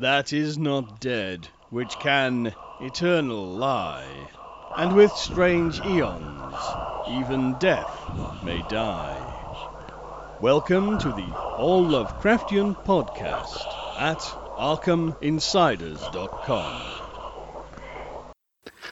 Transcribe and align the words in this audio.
that 0.00 0.32
is 0.32 0.56
not 0.56 1.00
dead, 1.00 1.48
which 1.70 1.98
can 1.98 2.54
eternal 2.80 3.44
lie. 3.44 4.06
And 4.76 4.94
with 4.94 5.10
strange 5.12 5.80
eons, 5.80 6.54
even 7.10 7.56
death 7.58 7.90
may 8.44 8.62
die. 8.68 9.16
Welcome 10.40 10.98
to 10.98 11.08
the 11.08 11.26
All 11.56 11.84
Lovecraftian 11.84 12.76
Podcast 12.84 13.66
at 13.98 14.20
ArkhamInsiders.com. 14.56 16.82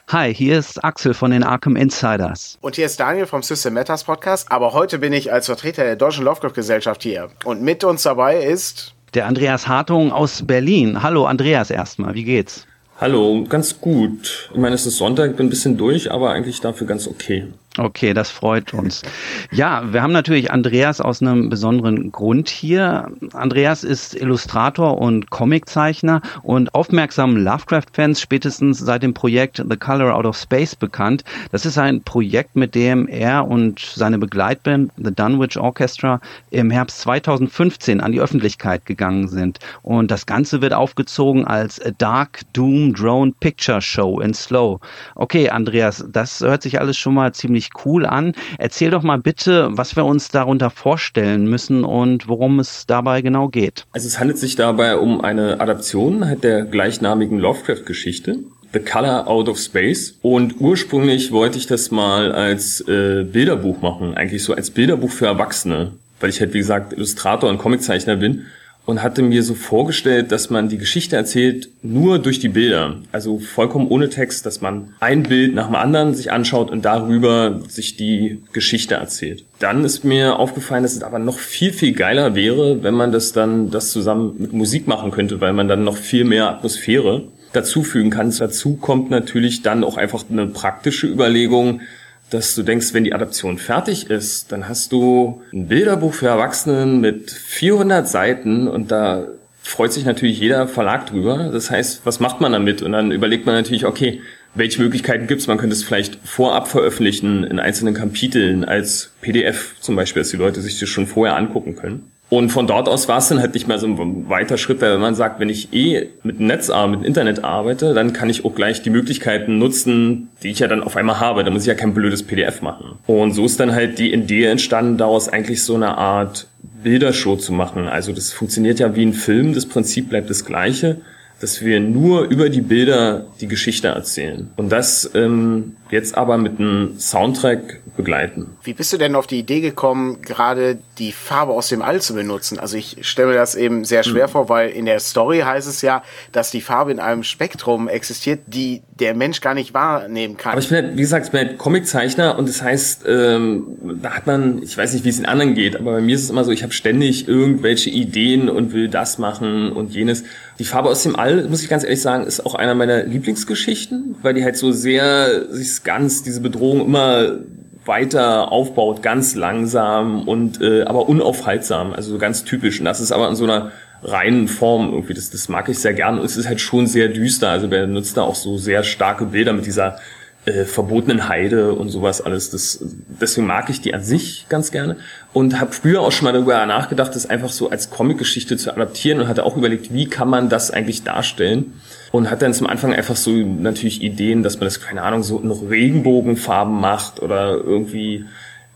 Hi, 0.09 0.33
hier 0.33 0.59
ist 0.59 0.83
Axel 0.83 1.13
von 1.13 1.31
den 1.31 1.43
Arkham 1.43 1.77
Insiders. 1.77 2.57
Und 2.61 2.75
hier 2.75 2.85
ist 2.85 2.99
Daniel 2.99 3.27
vom 3.27 3.43
System 3.43 3.75
Matters 3.75 4.03
Podcast, 4.03 4.51
aber 4.51 4.73
heute 4.73 4.99
bin 4.99 5.13
ich 5.13 5.31
als 5.31 5.45
Vertreter 5.45 5.83
der 5.83 5.95
Deutschen 5.95 6.25
Lovecraft 6.25 6.51
Gesellschaft 6.53 7.01
hier. 7.03 7.29
Und 7.45 7.61
mit 7.61 7.85
uns 7.85 8.03
dabei 8.03 8.43
ist 8.43 8.96
der 9.13 9.27
Andreas 9.27 9.67
Hartung 9.67 10.11
aus 10.11 10.45
Berlin. 10.45 11.01
Hallo 11.01 11.25
Andreas 11.25 11.69
erstmal, 11.69 12.13
wie 12.13 12.23
geht's? 12.23 12.67
Hallo, 12.99 13.45
ganz 13.47 13.79
gut. 13.79 14.49
Ich 14.51 14.59
meine, 14.59 14.73
es 14.73 14.85
ist 14.87 14.97
Sonntag, 14.97 15.37
bin 15.37 15.47
ein 15.47 15.49
bisschen 15.49 15.77
durch, 15.77 16.11
aber 16.11 16.31
eigentlich 16.31 16.61
dafür 16.61 16.87
ganz 16.87 17.07
okay. 17.07 17.45
Okay, 17.77 18.15
das 18.15 18.31
freut 18.31 18.73
uns. 18.73 19.03
Ja, 19.51 19.93
wir 19.93 20.01
haben 20.01 20.11
natürlich 20.11 20.51
Andreas 20.51 20.99
aus 20.99 21.21
einem 21.21 21.49
besonderen 21.49 22.11
Grund 22.11 22.49
hier. 22.49 23.11
Andreas 23.33 23.83
ist 23.83 24.15
Illustrator 24.15 24.97
und 24.99 25.29
Comiczeichner 25.29 26.21
und 26.41 26.73
aufmerksamen 26.73 27.43
Lovecraft-Fans 27.43 28.19
spätestens 28.19 28.79
seit 28.79 29.03
dem 29.03 29.13
Projekt 29.13 29.63
The 29.69 29.77
Color 29.77 30.15
Out 30.15 30.25
of 30.25 30.37
Space 30.37 30.75
bekannt. 30.75 31.23
Das 31.51 31.67
ist 31.67 31.77
ein 31.77 32.01
Projekt, 32.01 32.55
mit 32.55 32.73
dem 32.73 33.07
er 33.07 33.47
und 33.47 33.79
seine 33.79 34.17
Begleitband 34.17 34.91
The 34.97 35.13
Dunwich 35.13 35.57
Orchestra 35.57 36.19
im 36.49 36.71
Herbst 36.71 37.01
2015 37.01 38.01
an 38.01 38.11
die 38.11 38.21
Öffentlichkeit 38.21 38.87
gegangen 38.87 39.27
sind. 39.27 39.59
Und 39.83 40.09
das 40.09 40.25
Ganze 40.25 40.61
wird 40.61 40.73
aufgezogen 40.73 41.45
als 41.45 41.79
Dark 41.99 42.41
Doom 42.53 42.95
Drone 42.95 43.33
Picture 43.39 43.81
Show 43.81 44.19
in 44.19 44.33
Slow. 44.33 44.79
Okay, 45.13 45.49
Andreas, 45.51 46.03
das 46.11 46.41
hört 46.41 46.63
sich 46.63 46.79
alles 46.79 46.97
schon 46.97 47.13
mal 47.13 47.33
ziemlich 47.33 47.66
ziemlich 47.67 47.85
cool 47.85 48.05
an. 48.05 48.33
Erzähl 48.57 48.91
doch 48.91 49.03
mal 49.03 49.17
bitte, 49.17 49.69
was 49.71 49.95
wir 49.95 50.05
uns 50.05 50.29
darunter 50.29 50.69
vorstellen 50.69 51.47
müssen 51.47 51.83
und 51.83 52.27
worum 52.27 52.59
es 52.59 52.85
dabei 52.85 53.21
genau 53.21 53.47
geht. 53.47 53.85
Also 53.91 54.07
es 54.07 54.19
handelt 54.19 54.37
sich 54.37 54.55
dabei 54.55 54.97
um 54.97 55.21
eine 55.21 55.59
Adaption 55.59 56.37
der 56.41 56.63
gleichnamigen 56.63 57.39
Lovecraft-Geschichte. 57.39 58.39
The 58.73 58.79
Color 58.79 59.27
Out 59.27 59.47
of 59.47 59.59
Space. 59.59 60.17
Und 60.21 60.59
ursprünglich 60.59 61.31
wollte 61.31 61.57
ich 61.57 61.67
das 61.67 61.89
mal 61.89 62.33
als 62.33 62.81
äh, 62.81 63.23
Bilderbuch 63.23 63.81
machen, 63.81 64.15
eigentlich 64.15 64.43
so 64.43 64.53
als 64.53 64.71
Bilderbuch 64.71 65.09
für 65.09 65.25
Erwachsene, 65.25 65.93
weil 66.19 66.29
ich 66.29 66.41
halt, 66.41 66.53
wie 66.53 66.59
gesagt, 66.59 66.91
Illustrator 66.91 67.49
und 67.49 67.59
Comiczeichner 67.59 68.17
bin 68.17 68.45
und 68.87 69.03
hatte 69.03 69.21
mir 69.21 69.43
so 69.43 69.53
vorgestellt, 69.53 70.31
dass 70.31 70.49
man 70.49 70.69
die 70.69 70.77
Geschichte 70.77 71.17
erzählt 71.17 71.69
nur 71.83 72.19
durch 72.19 72.39
die 72.39 72.47
Bilder, 72.47 72.95
also 73.11 73.37
vollkommen 73.37 73.89
ohne 73.89 74.09
Text, 74.09 74.45
dass 74.45 74.61
man 74.61 74.93
ein 75.01 75.23
Bild 75.23 75.53
nach 75.53 75.67
dem 75.67 75.75
anderen 75.75 76.15
sich 76.15 76.31
anschaut 76.31 76.71
und 76.71 76.85
darüber 76.85 77.59
sich 77.67 77.97
die 77.97 78.41
Geschichte 78.53 78.95
erzählt. 78.95 79.43
Dann 79.59 79.83
ist 79.83 80.05
mir 80.05 80.39
aufgefallen, 80.39 80.83
dass 80.83 80.95
es 80.95 81.03
aber 81.03 81.19
noch 81.19 81.37
viel 81.37 81.73
viel 81.73 81.91
geiler 81.91 82.33
wäre, 82.33 82.81
wenn 82.81 82.93
man 82.93 83.11
das 83.11 83.33
dann 83.33 83.71
das 83.71 83.91
zusammen 83.91 84.35
mit 84.37 84.53
Musik 84.53 84.87
machen 84.87 85.11
könnte, 85.11 85.41
weil 85.41 85.51
man 85.51 85.67
dann 85.67 85.83
noch 85.83 85.97
viel 85.97 86.23
mehr 86.23 86.49
Atmosphäre 86.49 87.23
dazufügen 87.51 88.09
kann. 88.09 88.33
Dazu 88.37 88.77
kommt 88.77 89.09
natürlich 89.09 89.63
dann 89.63 89.83
auch 89.83 89.97
einfach 89.97 90.23
eine 90.31 90.47
praktische 90.47 91.07
Überlegung, 91.07 91.81
dass 92.29 92.55
du 92.55 92.63
denkst, 92.63 92.93
wenn 92.93 93.03
die 93.03 93.13
Adaption 93.13 93.57
fertig 93.57 94.09
ist, 94.09 94.51
dann 94.51 94.67
hast 94.67 94.91
du 94.91 95.41
ein 95.53 95.67
Bilderbuch 95.67 96.13
für 96.13 96.27
Erwachsenen 96.27 96.99
mit 96.99 97.31
400 97.31 98.07
Seiten 98.07 98.67
und 98.67 98.91
da 98.91 99.27
freut 99.61 99.93
sich 99.93 100.05
natürlich 100.05 100.39
jeder 100.39 100.67
Verlag 100.67 101.07
drüber. 101.07 101.49
Das 101.51 101.71
heißt, 101.71 102.01
was 102.05 102.19
macht 102.19 102.41
man 102.41 102.53
damit? 102.53 102.81
Und 102.81 102.93
dann 102.93 103.11
überlegt 103.11 103.45
man 103.45 103.55
natürlich, 103.55 103.85
okay, 103.85 104.21
welche 104.55 104.81
Möglichkeiten 104.81 105.27
gibt's? 105.27 105.47
Man 105.47 105.57
könnte 105.57 105.75
es 105.75 105.83
vielleicht 105.83 106.17
vorab 106.23 106.67
veröffentlichen 106.67 107.43
in 107.43 107.59
einzelnen 107.59 107.93
Kapiteln 107.93 108.65
als 108.65 109.11
PDF 109.21 109.75
zum 109.79 109.95
Beispiel, 109.95 110.21
dass 110.21 110.31
die 110.31 110.37
Leute 110.37 110.61
sich 110.61 110.79
das 110.79 110.89
schon 110.89 111.05
vorher 111.05 111.35
angucken 111.35 111.75
können. 111.75 112.11
Und 112.29 112.49
von 112.49 112.67
dort 112.67 112.89
aus 112.89 113.07
war 113.07 113.19
es 113.19 113.29
dann 113.29 113.39
halt 113.39 113.53
nicht 113.53 113.67
mehr 113.67 113.79
so 113.79 113.87
ein 113.87 114.29
weiter 114.29 114.57
Schritt, 114.57 114.81
weil 114.81 114.93
wenn 114.93 114.99
man 114.99 115.15
sagt, 115.15 115.39
wenn 115.39 115.47
ich 115.47 115.73
eh 115.73 116.09
mit 116.23 116.41
Netz 116.41 116.69
mit 116.89 117.03
Internet 117.03 117.43
arbeite, 117.43 117.93
dann 117.93 118.11
kann 118.11 118.29
ich 118.29 118.43
auch 118.43 118.53
gleich 118.53 118.81
die 118.81 118.89
Möglichkeiten 118.89 119.57
nutzen, 119.57 120.29
die 120.43 120.49
ich 120.49 120.59
ja 120.59 120.67
dann 120.67 120.83
auf 120.83 120.97
einmal 120.97 121.21
habe. 121.21 121.45
Da 121.45 121.51
muss 121.51 121.61
ich 121.61 121.67
ja 121.67 121.73
kein 121.73 121.93
blödes 121.93 122.23
PDF 122.23 122.61
machen. 122.61 122.99
Und 123.07 123.31
so 123.31 123.45
ist 123.45 123.59
dann 123.61 123.73
halt 123.73 123.97
die 123.97 124.13
Idee 124.13 124.45
entstanden, 124.45 124.97
daraus 124.97 125.29
eigentlich 125.29 125.63
so 125.63 125.75
eine 125.75 125.97
Art 125.97 126.47
Bildershow 126.83 127.37
zu 127.37 127.53
machen. 127.53 127.87
Also 127.87 128.11
das 128.11 128.33
funktioniert 128.33 128.79
ja 128.79 128.93
wie 128.95 129.05
ein 129.05 129.13
Film, 129.13 129.53
das 129.53 129.65
Prinzip 129.65 130.09
bleibt 130.09 130.29
das 130.29 130.43
gleiche 130.43 130.97
dass 131.39 131.61
wir 131.61 131.79
nur 131.79 132.23
über 132.23 132.49
die 132.49 132.61
Bilder 132.61 133.25
die 133.39 133.47
Geschichte 133.47 133.89
erzählen. 133.89 134.49
Und 134.55 134.69
das 134.69 135.09
ähm, 135.13 135.75
jetzt 135.91 136.17
aber 136.17 136.37
mit 136.37 136.59
einem 136.59 136.99
Soundtrack 136.99 137.81
begleiten. 137.95 138.57
Wie 138.63 138.73
bist 138.73 138.93
du 138.93 138.97
denn 138.97 139.15
auf 139.15 139.27
die 139.27 139.39
Idee 139.39 139.61
gekommen, 139.61 140.21
gerade 140.21 140.77
die 140.97 141.11
Farbe 141.11 141.53
aus 141.53 141.69
dem 141.69 141.81
All 141.81 142.01
zu 142.01 142.13
benutzen? 142.13 142.59
Also 142.59 142.77
ich 142.77 142.97
stelle 143.01 143.29
mir 143.29 143.35
das 143.35 143.55
eben 143.55 143.85
sehr 143.85 144.03
schwer 144.03 144.27
mhm. 144.27 144.31
vor, 144.31 144.49
weil 144.49 144.69
in 144.69 144.85
der 144.85 144.99
Story 144.99 145.39
heißt 145.39 145.67
es 145.67 145.81
ja, 145.81 146.03
dass 146.31 146.51
die 146.51 146.61
Farbe 146.61 146.91
in 146.91 146.99
einem 146.99 147.23
Spektrum 147.23 147.87
existiert, 147.87 148.41
die 148.47 148.81
der 148.99 149.15
Mensch 149.15 149.41
gar 149.41 149.53
nicht 149.53 149.73
wahrnehmen 149.73 150.37
kann. 150.37 150.53
Aber 150.53 150.61
ich 150.61 150.69
bin 150.69 150.77
halt, 150.77 150.97
wie 150.97 151.01
gesagt, 151.01 151.27
ich 151.27 151.31
bin 151.31 151.47
halt 151.47 151.57
Comiczeichner 151.57 152.37
und 152.37 152.47
das 152.47 152.61
heißt, 152.61 153.05
ähm, 153.07 153.77
da 154.01 154.11
hat 154.11 154.27
man, 154.27 154.61
ich 154.61 154.77
weiß 154.77 154.93
nicht, 154.93 155.05
wie 155.05 155.09
es 155.09 155.19
in 155.19 155.25
anderen 155.25 155.55
geht, 155.55 155.75
aber 155.75 155.93
bei 155.93 156.01
mir 156.01 156.15
ist 156.15 156.23
es 156.23 156.29
immer 156.29 156.43
so, 156.43 156.51
ich 156.51 156.63
habe 156.63 156.73
ständig 156.73 157.27
irgendwelche 157.27 157.89
Ideen 157.89 158.49
und 158.49 158.73
will 158.73 158.89
das 158.89 159.17
machen 159.17 159.71
und 159.71 159.93
jenes. 159.93 160.23
Die 160.59 160.65
Farbe 160.65 160.89
aus 160.89 161.03
dem 161.03 161.15
All, 161.15 161.26
muss 161.35 161.63
ich 161.63 161.69
ganz 161.69 161.83
ehrlich 161.83 162.01
sagen, 162.01 162.25
ist 162.25 162.45
auch 162.45 162.55
einer 162.55 162.75
meiner 162.75 163.03
Lieblingsgeschichten, 163.03 164.15
weil 164.21 164.33
die 164.33 164.43
halt 164.43 164.57
so 164.57 164.71
sehr 164.71 165.45
sich 165.51 165.83
ganz 165.83 166.23
diese 166.23 166.41
Bedrohung 166.41 166.85
immer 166.85 167.39
weiter 167.85 168.51
aufbaut, 168.51 169.01
ganz 169.01 169.35
langsam 169.35 170.27
und 170.27 170.61
äh, 170.61 170.83
aber 170.83 171.07
unaufhaltsam, 171.07 171.93
also 171.93 172.11
so 172.11 172.17
ganz 172.17 172.43
typisch. 172.43 172.79
Und 172.79 172.85
das 172.85 172.99
ist 172.99 173.11
aber 173.11 173.29
in 173.29 173.35
so 173.35 173.45
einer 173.45 173.71
reinen 174.03 174.47
Form 174.47 174.91
irgendwie. 174.91 175.13
Das, 175.13 175.29
das 175.29 175.49
mag 175.49 175.69
ich 175.69 175.79
sehr 175.79 175.93
gern 175.93 176.19
und 176.19 176.25
es 176.25 176.37
ist 176.37 176.47
halt 176.47 176.61
schon 176.61 176.87
sehr 176.87 177.07
düster. 177.07 177.49
Also 177.49 177.71
wer 177.71 177.87
nutzt 177.87 178.17
da 178.17 178.21
auch 178.21 178.35
so 178.35 178.57
sehr 178.57 178.83
starke 178.83 179.25
Bilder 179.25 179.53
mit 179.53 179.65
dieser 179.65 179.97
äh, 180.45 180.65
verbotenen 180.65 181.27
Heide 181.27 181.73
und 181.73 181.89
sowas 181.89 182.21
alles. 182.21 182.49
Das, 182.51 182.83
deswegen 183.21 183.47
mag 183.47 183.69
ich 183.69 183.81
die 183.81 183.93
an 183.93 184.03
sich 184.03 184.45
ganz 184.49 184.71
gerne 184.71 184.97
und 185.37 185.59
habe 185.59 185.71
früher 185.71 186.01
auch 186.01 186.11
schon 186.11 186.25
mal 186.25 186.31
darüber 186.31 186.65
nachgedacht, 186.65 187.15
das 187.15 187.29
einfach 187.29 187.51
so 187.51 187.69
als 187.69 187.91
Comicgeschichte 187.91 188.57
zu 188.57 188.71
adaptieren 188.71 189.19
und 189.19 189.27
hatte 189.27 189.45
auch 189.45 189.55
überlegt, 189.55 189.93
wie 189.93 190.07
kann 190.07 190.27
man 190.27 190.49
das 190.49 190.71
eigentlich 190.71 191.03
darstellen? 191.03 191.73
Und 192.11 192.31
hat 192.31 192.41
dann 192.41 192.55
zum 192.55 192.65
Anfang 192.65 192.91
einfach 192.91 193.15
so 193.15 193.29
natürlich 193.29 194.01
Ideen, 194.01 194.41
dass 194.41 194.55
man 194.55 194.63
das 194.63 194.81
keine 194.81 195.03
Ahnung 195.03 195.21
so 195.21 195.37
noch 195.37 195.69
Regenbogenfarben 195.69 196.73
macht 196.81 197.21
oder 197.21 197.51
irgendwie 197.51 198.25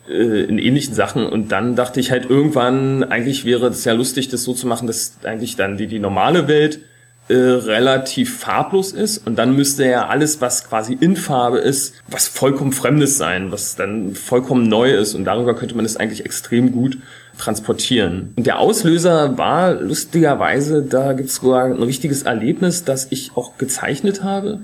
äh, 0.07 0.43
in 0.43 0.59
ähnlichen 0.59 0.93
Sachen. 0.93 1.25
Und 1.25 1.51
dann 1.51 1.75
dachte 1.75 1.99
ich 1.99 2.11
halt 2.11 2.29
irgendwann 2.29 3.05
eigentlich 3.05 3.43
wäre 3.43 3.69
es 3.69 3.83
ja 3.83 3.93
lustig 3.93 4.29
das 4.29 4.43
so 4.43 4.53
zu 4.53 4.67
machen, 4.67 4.85
dass 4.85 5.15
eigentlich 5.23 5.55
dann 5.55 5.77
die 5.77 5.87
die 5.87 5.97
normale 5.97 6.47
Welt 6.47 6.81
äh, 7.31 7.35
relativ 7.35 8.39
farblos 8.39 8.91
ist 8.91 9.25
und 9.25 9.37
dann 9.37 9.55
müsste 9.55 9.85
ja 9.85 10.07
alles, 10.07 10.41
was 10.41 10.67
quasi 10.67 10.97
in 10.99 11.15
Farbe 11.15 11.59
ist, 11.59 11.95
was 12.07 12.27
vollkommen 12.27 12.73
Fremdes 12.73 13.17
sein, 13.17 13.51
was 13.51 13.75
dann 13.75 14.15
vollkommen 14.15 14.67
neu 14.67 14.91
ist 14.91 15.13
und 15.15 15.23
darüber 15.23 15.55
könnte 15.55 15.75
man 15.75 15.85
das 15.85 15.95
eigentlich 15.95 16.25
extrem 16.25 16.73
gut 16.73 16.97
transportieren. 17.37 18.33
Und 18.35 18.47
der 18.47 18.59
Auslöser 18.59 19.37
war 19.37 19.73
lustigerweise, 19.75 20.83
da 20.83 21.13
gibt 21.13 21.29
es 21.29 21.35
sogar 21.35 21.65
ein 21.65 21.81
richtiges 21.81 22.23
Erlebnis, 22.23 22.83
das 22.83 23.07
ich 23.11 23.31
auch 23.35 23.57
gezeichnet 23.57 24.23
habe 24.23 24.61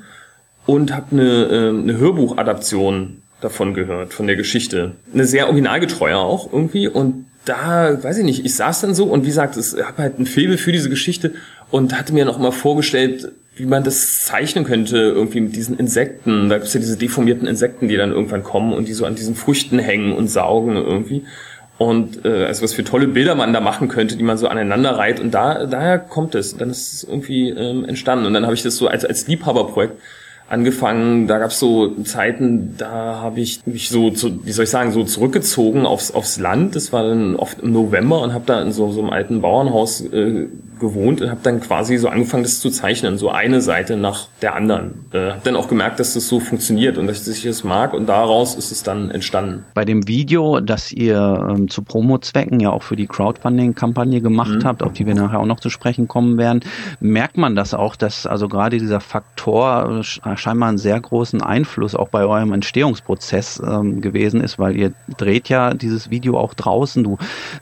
und 0.66 0.94
habe 0.94 1.08
eine, 1.12 1.46
äh, 1.46 1.70
eine 1.70 1.98
Hörbuchadaption 1.98 3.22
davon 3.40 3.74
gehört, 3.74 4.14
von 4.14 4.28
der 4.28 4.36
Geschichte. 4.36 4.94
Eine 5.14 5.26
sehr 5.26 5.48
originalgetreue 5.48 6.18
auch 6.18 6.52
irgendwie 6.52 6.90
und 6.90 7.28
da, 7.48 8.04
weiß 8.04 8.18
ich 8.18 8.26
nicht, 8.26 8.46
ich 8.46 8.56
saß 8.56 8.82
dann 8.82 8.94
so 8.94 9.06
und 9.06 9.24
wie 9.24 9.28
gesagt, 9.28 9.58
ich 9.58 9.84
habe 9.84 10.02
halt 10.02 10.20
ein 10.20 10.26
Faible 10.26 10.58
für 10.58 10.72
diese 10.72 10.90
Geschichte 10.90 11.34
und 11.72 11.98
hatte 11.98 12.14
mir 12.14 12.26
noch 12.26 12.40
mal 12.40 12.52
vorgestellt, 12.52 13.32
wie 13.56 13.66
man 13.66 13.84
das 13.84 14.26
zeichnen 14.26 14.64
könnte, 14.64 14.98
irgendwie 14.98 15.42
mit 15.42 15.56
diesen 15.56 15.78
Insekten. 15.78 16.50
Da 16.50 16.58
gibt's 16.58 16.74
ja 16.74 16.80
diese 16.80 16.98
deformierten 16.98 17.48
Insekten, 17.48 17.88
die 17.88 17.98
dann 17.98 18.12
irgendwann 18.12 18.44
kommen 18.44 18.74
und 18.74 18.88
die 18.88 18.94
so 18.94 19.06
an 19.06 19.16
diesen 19.16 19.36
Früchten 19.36 19.80
hängen 19.80 20.14
und 20.14 20.28
saugen 20.28 20.76
irgendwie. 20.76 21.24
Und 21.78 22.26
äh, 22.26 22.46
also 22.46 22.64
was 22.64 22.74
für 22.74 22.84
tolle 22.84 23.08
Bilder 23.08 23.36
man 23.36 23.54
da 23.54 23.60
machen 23.60 23.88
könnte, 23.88 24.16
die 24.16 24.24
man 24.24 24.38
so 24.38 24.48
aneinander 24.48 24.92
reiht. 24.92 25.20
Und 25.20 25.32
da 25.32 25.66
daher 25.66 26.00
kommt 26.00 26.36
es. 26.36 26.58
Dann 26.58 26.70
ist 26.70 26.94
es 26.94 27.04
irgendwie 27.04 27.50
ähm, 27.50 27.86
entstanden. 27.86 28.26
Und 28.26 28.34
dann 28.34 28.46
habe 28.46 28.56
ich 28.56 28.64
das 28.64 28.78
so 28.78 28.88
als, 28.88 29.06
als 29.06 29.28
Liebhaberprojekt 29.28 30.00
angefangen. 30.50 31.28
Da 31.28 31.38
gab 31.38 31.52
es 31.52 31.60
so 31.60 31.94
Zeiten, 32.04 32.76
da 32.78 33.20
habe 33.22 33.42
ich 33.42 33.62
mich 33.66 33.90
so, 33.90 34.10
zu, 34.12 34.46
wie 34.46 34.52
soll 34.52 34.64
ich 34.64 34.70
sagen, 34.70 34.92
so 34.92 35.04
zurückgezogen 35.04 35.86
aufs, 35.86 36.12
aufs 36.12 36.40
Land. 36.40 36.76
Das 36.76 36.94
war 36.94 37.04
dann 37.04 37.36
oft 37.36 37.60
im 37.60 37.74
November 37.74 38.22
und 38.22 38.34
habe 38.34 38.46
da 38.48 38.62
in 38.62 38.72
so, 38.72 38.92
so 38.92 39.02
einem 39.02 39.12
alten 39.12 39.42
Bauernhaus 39.42 40.02
äh, 40.02 40.48
gewohnt 40.80 41.22
und 41.22 41.30
habe 41.30 41.40
dann 41.44 41.60
quasi 41.60 41.98
so 41.98 42.08
angefangen, 42.08 42.44
das 42.44 42.60
zu 42.60 42.70
zeichnen, 42.70 43.18
so 43.18 43.30
eine 43.30 43.62
Seite 43.62 43.98
nach 43.98 44.28
der 44.42 44.56
anderen. 44.56 45.06
Äh, 45.12 45.32
habe 45.32 45.42
dann 45.44 45.56
auch 45.56 45.68
gemerkt, 45.68 46.00
dass 46.00 46.14
das 46.14 46.28
so 46.28 46.40
funktioniert 46.40 46.98
und 46.98 47.08
dass 47.08 47.28
ich 47.28 47.46
es 47.46 47.64
mag 47.64 47.94
und 47.94 48.08
daraus 48.08 48.56
ist 48.56 48.72
es 48.72 48.84
dann 48.84 49.12
entstanden. 49.12 49.66
Bei 49.74 49.86
dem 49.86 50.08
Video, 50.08 50.60
das 50.60 50.92
ihr 50.92 51.48
ähm, 51.50 51.70
zu 51.70 51.82
Promo-Zwecken 51.82 52.60
ja 52.60 52.70
auch 52.70 52.84
für 52.84 52.96
die 52.96 53.08
Crowdfunding-Kampagne 53.08 54.22
gemacht 54.22 54.60
mhm. 54.60 54.64
habt, 54.64 54.84
auf 54.84 54.94
die 54.94 55.06
wir 55.06 55.16
nachher 55.16 55.40
auch 55.40 55.46
noch 55.46 55.60
zu 55.60 55.70
sprechen 55.70 56.08
kommen 56.08 56.38
werden, 56.38 56.62
merkt 57.00 57.38
man 57.38 57.56
das 57.56 57.74
auch, 57.74 57.96
dass 57.96 58.26
also 58.26 58.48
gerade 58.48 58.78
dieser 58.78 59.00
Faktor 59.00 60.02
äh, 60.26 60.38
scheinbar 60.38 60.70
einen 60.70 60.78
sehr 60.78 61.00
großen 61.00 61.42
Einfluss 61.42 61.96
auch 61.96 62.10
bei 62.10 62.26
eurem 62.26 62.54
Entstehungsprozess 62.54 63.62
ähm, 63.66 64.02
gewesen 64.02 64.42
ist, 64.42 64.60
weil 64.60 64.76
ihr 64.76 64.94
dreht 65.18 65.50
ja 65.50 65.74
dieses 65.74 66.10
Video 66.10 66.38
auch 66.38 66.54
draußen, 66.54 67.04
du 67.04 67.18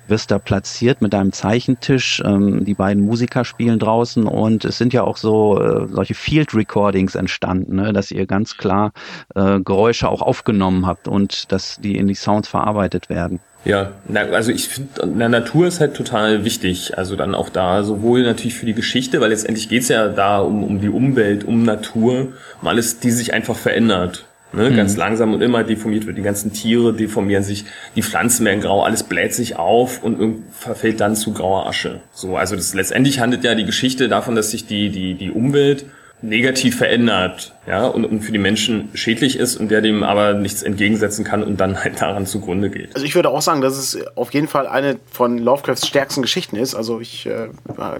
wirst 0.07 0.31
da 0.31 0.39
platziert 0.39 1.01
mit 1.01 1.13
deinem 1.13 1.31
Zeichentisch, 1.31 2.21
ähm, 2.25 2.65
die 2.65 2.73
beiden 2.73 3.04
Musiker 3.05 3.45
spielen 3.45 3.79
draußen 3.79 4.25
und 4.25 4.65
es 4.65 4.77
sind 4.77 4.93
ja 4.93 5.03
auch 5.03 5.17
so 5.17 5.61
äh, 5.61 5.87
solche 5.89 6.13
Field 6.13 6.53
Recordings 6.53 7.15
entstanden, 7.15 7.75
ne, 7.75 7.93
dass 7.93 8.11
ihr 8.11 8.25
ganz 8.25 8.57
klar 8.57 8.91
äh, 9.35 9.59
Geräusche 9.59 10.09
auch 10.09 10.21
aufgenommen 10.21 10.85
habt 10.85 11.07
und 11.07 11.51
dass 11.51 11.79
die 11.81 11.97
in 11.97 12.07
die 12.07 12.15
Sounds 12.15 12.47
verarbeitet 12.47 13.09
werden. 13.09 13.39
Ja, 13.65 13.93
na, 14.07 14.21
also 14.21 14.51
ich 14.51 14.67
finde, 14.67 14.89
na, 15.15 15.27
Natur 15.27 15.65
ist 15.65 15.79
halt 15.79 15.95
total 15.95 16.45
wichtig. 16.45 16.97
Also 16.97 17.15
dann 17.15 17.33
auch 17.33 17.49
da 17.49 17.83
sowohl 17.83 18.21
natürlich 18.21 18.53
für 18.53 18.67
die 18.67 18.75
Geschichte, 18.75 19.19
weil 19.21 19.29
letztendlich 19.31 19.69
geht's 19.69 19.87
ja 19.87 20.07
da 20.07 20.39
um, 20.39 20.63
um 20.63 20.79
die 20.79 20.89
Umwelt, 20.89 21.43
um 21.43 21.63
Natur, 21.63 22.33
um 22.61 22.67
alles, 22.67 22.99
die 22.99 23.09
sich 23.09 23.33
einfach 23.33 23.55
verändert. 23.55 24.25
Ne, 24.55 24.69
mhm. 24.69 24.75
Ganz 24.77 24.95
langsam 24.95 25.33
und 25.33 25.41
immer 25.41 25.63
deformiert 25.63 26.05
wird. 26.05 26.17
Die 26.17 26.21
ganzen 26.21 26.53
Tiere 26.53 26.93
deformieren 26.93 27.43
sich, 27.43 27.65
die 27.95 28.01
Pflanzen 28.01 28.45
werden 28.45 28.61
grau, 28.61 28.83
alles 28.83 29.03
bläht 29.03 29.33
sich 29.33 29.57
auf 29.57 30.01
und 30.03 30.43
verfällt 30.51 31.01
dann 31.01 31.15
zu 31.15 31.33
grauer 31.33 31.67
Asche. 31.67 31.99
So, 32.13 32.37
also 32.37 32.55
das 32.55 32.73
letztendlich 32.73 33.19
handelt 33.19 33.43
ja 33.43 33.55
die 33.55 33.65
Geschichte 33.65 34.07
davon, 34.07 34.35
dass 34.35 34.51
sich 34.51 34.65
die, 34.65 34.89
die, 34.89 35.15
die 35.15 35.31
Umwelt 35.31 35.85
negativ 36.21 36.77
verändert, 36.77 37.54
ja, 37.67 37.87
und, 37.87 38.05
und 38.05 38.21
für 38.21 38.31
die 38.31 38.37
Menschen 38.37 38.89
schädlich 38.93 39.39
ist 39.39 39.55
und 39.55 39.69
der 39.69 39.81
dem 39.81 40.03
aber 40.03 40.33
nichts 40.33 40.61
entgegensetzen 40.61 41.25
kann 41.25 41.43
und 41.43 41.59
dann 41.59 41.83
halt 41.83 41.99
daran 41.99 42.25
zugrunde 42.25 42.69
geht. 42.69 42.93
Also 42.93 43.05
ich 43.05 43.15
würde 43.15 43.29
auch 43.29 43.41
sagen, 43.41 43.61
dass 43.61 43.77
es 43.77 43.97
auf 44.15 44.33
jeden 44.33 44.47
Fall 44.47 44.67
eine 44.67 44.97
von 45.11 45.37
Lovecrafts 45.37 45.87
stärksten 45.87 46.21
Geschichten 46.21 46.57
ist. 46.57 46.75
Also 46.75 46.99
ich 46.99 47.25
äh, 47.25 47.47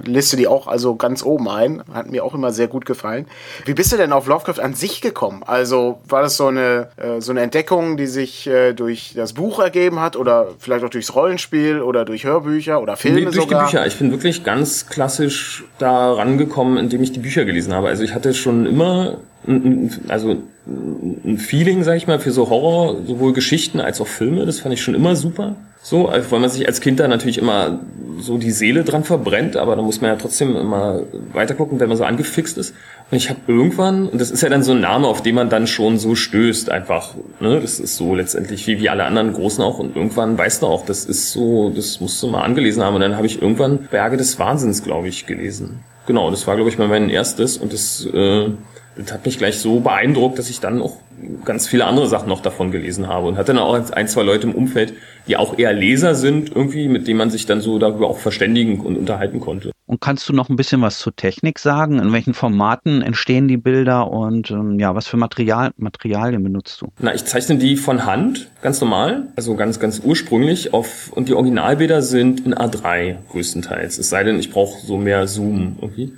liste 0.03 0.38
die 0.38 0.47
auch 0.47 0.67
also 0.67 0.95
ganz 0.95 1.23
oben 1.23 1.50
ein. 1.50 1.83
Hat 1.91 2.12
mir 2.12 2.23
auch 2.23 2.35
immer 2.35 2.51
sehr 2.51 2.67
gut 2.67 2.85
gefallen. 2.85 3.25
Wie 3.65 3.73
bist 3.73 3.91
du 3.91 3.97
denn 3.97 4.13
auf 4.13 4.27
Lovecraft 4.27 4.59
an 4.59 4.75
sich 4.75 5.01
gekommen? 5.01 5.41
Also 5.45 6.00
war 6.07 6.21
das 6.21 6.38
so 6.38 6.47
eine, 6.47 6.89
äh, 6.97 7.21
so 7.21 7.31
eine 7.31 7.41
Entdeckung, 7.41 7.97
die 7.97 8.07
sich 8.07 8.45
äh, 8.47 8.73
durch 8.73 9.13
das 9.15 9.33
Buch 9.33 9.59
ergeben 9.59 10.00
hat 10.00 10.15
oder 10.15 10.50
vielleicht 10.59 10.85
auch 10.85 10.89
durchs 10.89 11.15
Rollenspiel 11.15 11.81
oder 11.81 12.06
durch 12.06 12.23
Hörbücher 12.23 12.81
oder 12.81 12.97
Filme 12.97 13.18
nee, 13.18 13.25
durch 13.25 13.35
sogar? 13.38 13.65
die 13.65 13.71
Bücher. 13.71 13.88
Ich 13.88 13.97
bin 13.97 14.11
wirklich 14.11 14.44
ganz 14.44 14.88
klassisch 14.88 15.63
da 15.79 16.13
rangekommen, 16.13 16.77
indem 16.77 17.01
ich 17.01 17.11
die 17.11 17.19
Bücher 17.19 17.45
gelesen 17.45 17.73
habe. 17.73 17.88
Also 17.88 18.03
ich 18.03 18.13
hatte 18.13 18.33
schon 18.35 18.65
immer 18.65 19.18
also 20.07 20.38
ein 20.68 21.38
Feeling, 21.38 21.83
sag 21.83 21.97
ich 21.97 22.07
mal, 22.07 22.19
für 22.19 22.31
so 22.31 22.50
Horror, 22.50 22.97
sowohl 23.06 23.33
Geschichten 23.33 23.80
als 23.80 24.01
auch 24.01 24.07
Filme, 24.07 24.45
das 24.45 24.59
fand 24.59 24.74
ich 24.74 24.81
schon 24.81 24.95
immer 24.95 25.15
super. 25.15 25.56
So, 25.81 26.07
also 26.07 26.31
weil 26.31 26.39
man 26.39 26.50
sich 26.50 26.68
als 26.68 26.81
Kind 26.81 27.00
da 27.00 27.07
natürlich 27.07 27.38
immer 27.38 27.80
so 28.19 28.39
die 28.39 28.50
Seele 28.50 28.83
dran 28.83 29.03
verbrennt, 29.03 29.56
aber 29.56 29.75
da 29.75 29.83
muss 29.83 30.01
man 30.01 30.09
ja 30.09 30.15
trotzdem 30.15 30.56
immer 30.56 31.01
weiter 31.31 31.53
gucken, 31.53 31.80
wenn 31.80 31.89
man 31.89 31.97
so 31.97 32.03
angefixt 32.06 32.57
ist. 32.57 32.74
Und 33.12 33.18
ich 33.18 33.30
habe 33.30 33.39
irgendwann, 33.47 34.07
und 34.07 34.19
das 34.19 34.31
ist 34.31 34.42
ja 34.42 34.50
dann 34.50 34.63
so 34.63 34.71
ein 34.71 34.80
Name, 34.81 35.06
auf 35.07 35.21
den 35.21 35.36
man 35.36 35.50
dann 35.51 35.68
schon 35.68 36.00
so 36.00 36.15
stößt, 36.15 36.71
einfach, 36.71 37.13
ne, 37.39 37.59
das 37.62 37.80
ist 37.80 37.97
so 37.97 38.15
letztendlich 38.15 38.65
wie, 38.65 38.80
wie 38.80 38.89
alle 38.89 39.03
anderen 39.03 39.33
Großen 39.33 39.63
auch, 39.63 39.77
und 39.77 39.95
irgendwann 39.95 40.36
weißt 40.36 40.63
du 40.63 40.65
auch, 40.65 40.88
das 40.88 41.06
ist 41.06 41.31
so, 41.31 41.69
das 41.69 42.01
musst 42.01 42.24
du 42.24 42.27
mal 42.30 42.42
angelesen 42.42 42.81
haben, 42.81 42.95
und 42.95 43.01
dann 43.01 43.15
habe 43.15 43.27
ich 43.27 43.39
irgendwann 43.39 43.88
Berge 43.92 44.18
des 44.18 44.39
Wahnsinns, 44.39 44.81
glaube 44.81 45.07
ich, 45.07 45.27
gelesen. 45.27 45.81
Genau, 46.07 46.31
das 46.31 46.47
war, 46.47 46.56
glaube 46.56 46.71
ich, 46.71 46.80
mal 46.80 46.88
mein 46.88 47.12
erstes, 47.12 47.57
und 47.57 47.74
das, 47.74 48.07
äh, 48.12 48.47
das 48.97 49.12
hat 49.12 49.25
mich 49.25 49.38
gleich 49.38 49.59
so 49.59 49.80
beeindruckt, 49.80 50.39
dass 50.39 50.50
ich 50.50 50.59
dann 50.59 50.81
auch 50.81 50.97
ganz 51.44 51.68
viele 51.68 51.86
andere 51.86 52.07
Sachen 52.07 52.30
noch 52.30 52.42
davon 52.42 52.71
gelesen 52.71 53.07
habe 53.07 53.27
und 53.27 53.38
hatte 53.38 53.53
dann 53.53 53.62
auch 53.62 53.74
ein, 53.92 54.07
zwei 54.07 54.24
Leute 54.24 54.47
im 54.47 54.56
Umfeld, 54.56 54.94
die 55.27 55.38
auch 55.38 55.57
eher 55.57 55.74
Leser 55.74 56.15
sind, 56.15 56.53
irgendwie, 56.53 56.88
mit 56.88 57.07
denen 57.07 57.18
man 57.18 57.30
sich 57.30 57.45
dann 57.45 57.62
so 57.62 57.80
darüber 57.80 58.09
auch 58.09 58.18
verständigen 58.18 58.80
und 58.81 58.97
unterhalten 58.97 59.39
konnte. 59.39 59.71
Und 59.88 60.01
kannst 60.01 60.27
du 60.27 60.33
noch 60.33 60.50
ein 60.50 60.56
bisschen 60.56 60.81
was 60.81 61.00
zur 61.00 61.15
Technik 61.15 61.59
sagen? 61.59 62.00
In 62.00 62.12
welchen 62.12 62.33
Formaten 62.33 63.01
entstehen 63.01 63.47
die 63.47 63.57
Bilder 63.57 64.09
und 64.12 64.50
ähm, 64.50 64.80
ja, 64.80 64.95
was 64.95 65.07
für 65.07 65.18
Material, 65.18 65.71
Materialien 65.77 66.44
benutzt 66.44 66.81
du? 66.81 66.88
Na, 67.00 67.13
ich 67.13 67.24
zeichne 67.25 67.57
die 67.57 67.77
von 67.77 68.06
Hand, 68.06 68.50
ganz 68.62 68.81
normal, 68.81 69.27
also 69.36 69.56
ganz, 69.56 69.80
ganz 69.80 70.01
ursprünglich 70.03 70.74
auf, 70.74 71.12
und 71.13 71.30
die 71.30 71.33
Originalbilder 71.33 72.01
sind 72.01 72.45
in 72.45 72.56
A3 72.56 73.18
größtenteils. 73.30 74.00
Es 74.00 74.09
sei 74.09 74.24
denn, 74.24 74.39
ich 74.39 74.50
brauche 74.50 74.86
so 74.86 74.97
mehr 74.97 75.27
Zoom 75.27 75.77
irgendwie. 75.80 76.13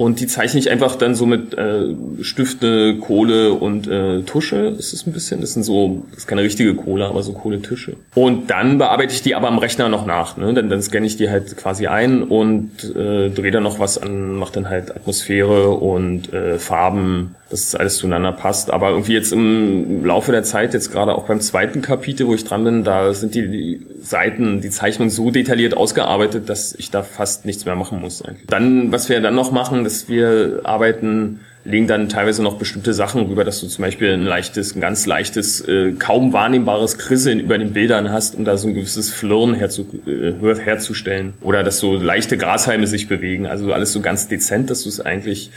Und 0.00 0.18
die 0.18 0.26
zeichne 0.26 0.58
ich 0.58 0.70
einfach 0.70 0.96
dann 0.96 1.14
so 1.14 1.26
mit 1.26 1.52
äh, 1.58 1.94
Stifte, 2.22 2.96
Kohle 2.96 3.52
und 3.52 3.86
äh, 3.86 4.22
Tusche. 4.22 4.74
Ist 4.78 4.94
es 4.94 5.06
ein 5.06 5.12
bisschen. 5.12 5.42
Das 5.42 5.52
sind 5.52 5.62
so, 5.62 6.06
das 6.08 6.20
ist 6.20 6.26
keine 6.26 6.40
richtige 6.40 6.74
Kohle, 6.74 7.04
aber 7.04 7.22
so 7.22 7.34
Kohletische. 7.34 7.96
Und 8.14 8.48
dann 8.48 8.78
bearbeite 8.78 9.12
ich 9.12 9.20
die 9.20 9.34
aber 9.34 9.48
am 9.48 9.58
Rechner 9.58 9.90
noch 9.90 10.06
nach. 10.06 10.38
Ne? 10.38 10.54
Dann, 10.54 10.70
dann 10.70 10.80
scanne 10.80 11.04
ich 11.04 11.18
die 11.18 11.28
halt 11.28 11.54
quasi 11.58 11.86
ein 11.86 12.22
und 12.22 12.82
äh, 12.96 13.28
drehe 13.28 13.50
dann 13.50 13.62
noch 13.62 13.78
was 13.78 13.98
an, 13.98 14.36
mache 14.36 14.54
dann 14.54 14.70
halt 14.70 14.96
Atmosphäre 14.96 15.68
und 15.68 16.32
äh, 16.32 16.58
Farben 16.58 17.34
dass 17.50 17.64
es 17.64 17.74
alles 17.74 17.96
zueinander 17.98 18.32
passt. 18.32 18.70
Aber 18.70 18.90
irgendwie 18.90 19.12
jetzt 19.12 19.32
im 19.32 20.04
Laufe 20.04 20.32
der 20.32 20.44
Zeit, 20.44 20.72
jetzt 20.72 20.90
gerade 20.92 21.14
auch 21.14 21.26
beim 21.26 21.40
zweiten 21.40 21.82
Kapitel, 21.82 22.26
wo 22.26 22.34
ich 22.34 22.44
dran 22.44 22.64
bin, 22.64 22.84
da 22.84 23.12
sind 23.12 23.34
die, 23.34 23.48
die 23.48 23.86
Seiten, 24.02 24.60
die 24.60 24.70
Zeichnungen 24.70 25.10
so 25.10 25.30
detailliert 25.30 25.76
ausgearbeitet, 25.76 26.48
dass 26.48 26.74
ich 26.74 26.90
da 26.90 27.02
fast 27.02 27.44
nichts 27.44 27.64
mehr 27.64 27.76
machen 27.76 28.00
muss. 28.00 28.22
Eigentlich. 28.22 28.46
Dann, 28.46 28.92
was 28.92 29.08
wir 29.08 29.20
dann 29.20 29.34
noch 29.34 29.50
machen, 29.50 29.84
dass 29.84 30.08
wir 30.08 30.60
arbeiten 30.62 31.40
legen 31.64 31.86
dann 31.86 32.08
teilweise 32.08 32.42
noch 32.42 32.56
bestimmte 32.56 32.94
Sachen 32.94 33.26
rüber, 33.26 33.44
dass 33.44 33.60
du 33.60 33.66
zum 33.66 33.82
Beispiel 33.82 34.12
ein 34.12 34.24
leichtes, 34.24 34.74
ein 34.74 34.80
ganz 34.80 35.04
leichtes, 35.04 35.60
äh, 35.60 35.92
kaum 35.92 36.32
wahrnehmbares 36.32 36.96
Krisseln 36.96 37.38
über 37.38 37.58
den 37.58 37.72
Bildern 37.72 38.10
hast, 38.10 38.34
um 38.34 38.44
da 38.44 38.56
so 38.56 38.68
ein 38.68 38.74
gewisses 38.74 39.10
Flirren 39.10 39.54
herzu, 39.54 39.86
äh, 40.06 40.54
herzustellen. 40.54 41.34
Oder 41.42 41.62
dass 41.62 41.78
so 41.78 41.96
leichte 41.96 42.38
Grashalme 42.38 42.86
sich 42.86 43.08
bewegen. 43.08 43.46
Also 43.46 43.72
alles 43.72 43.92
so 43.92 44.00
ganz 44.00 44.28
dezent, 44.28 44.70
dass 44.70 44.84
du 44.84 44.88
es 44.88 45.00
eigentlich 45.00 45.50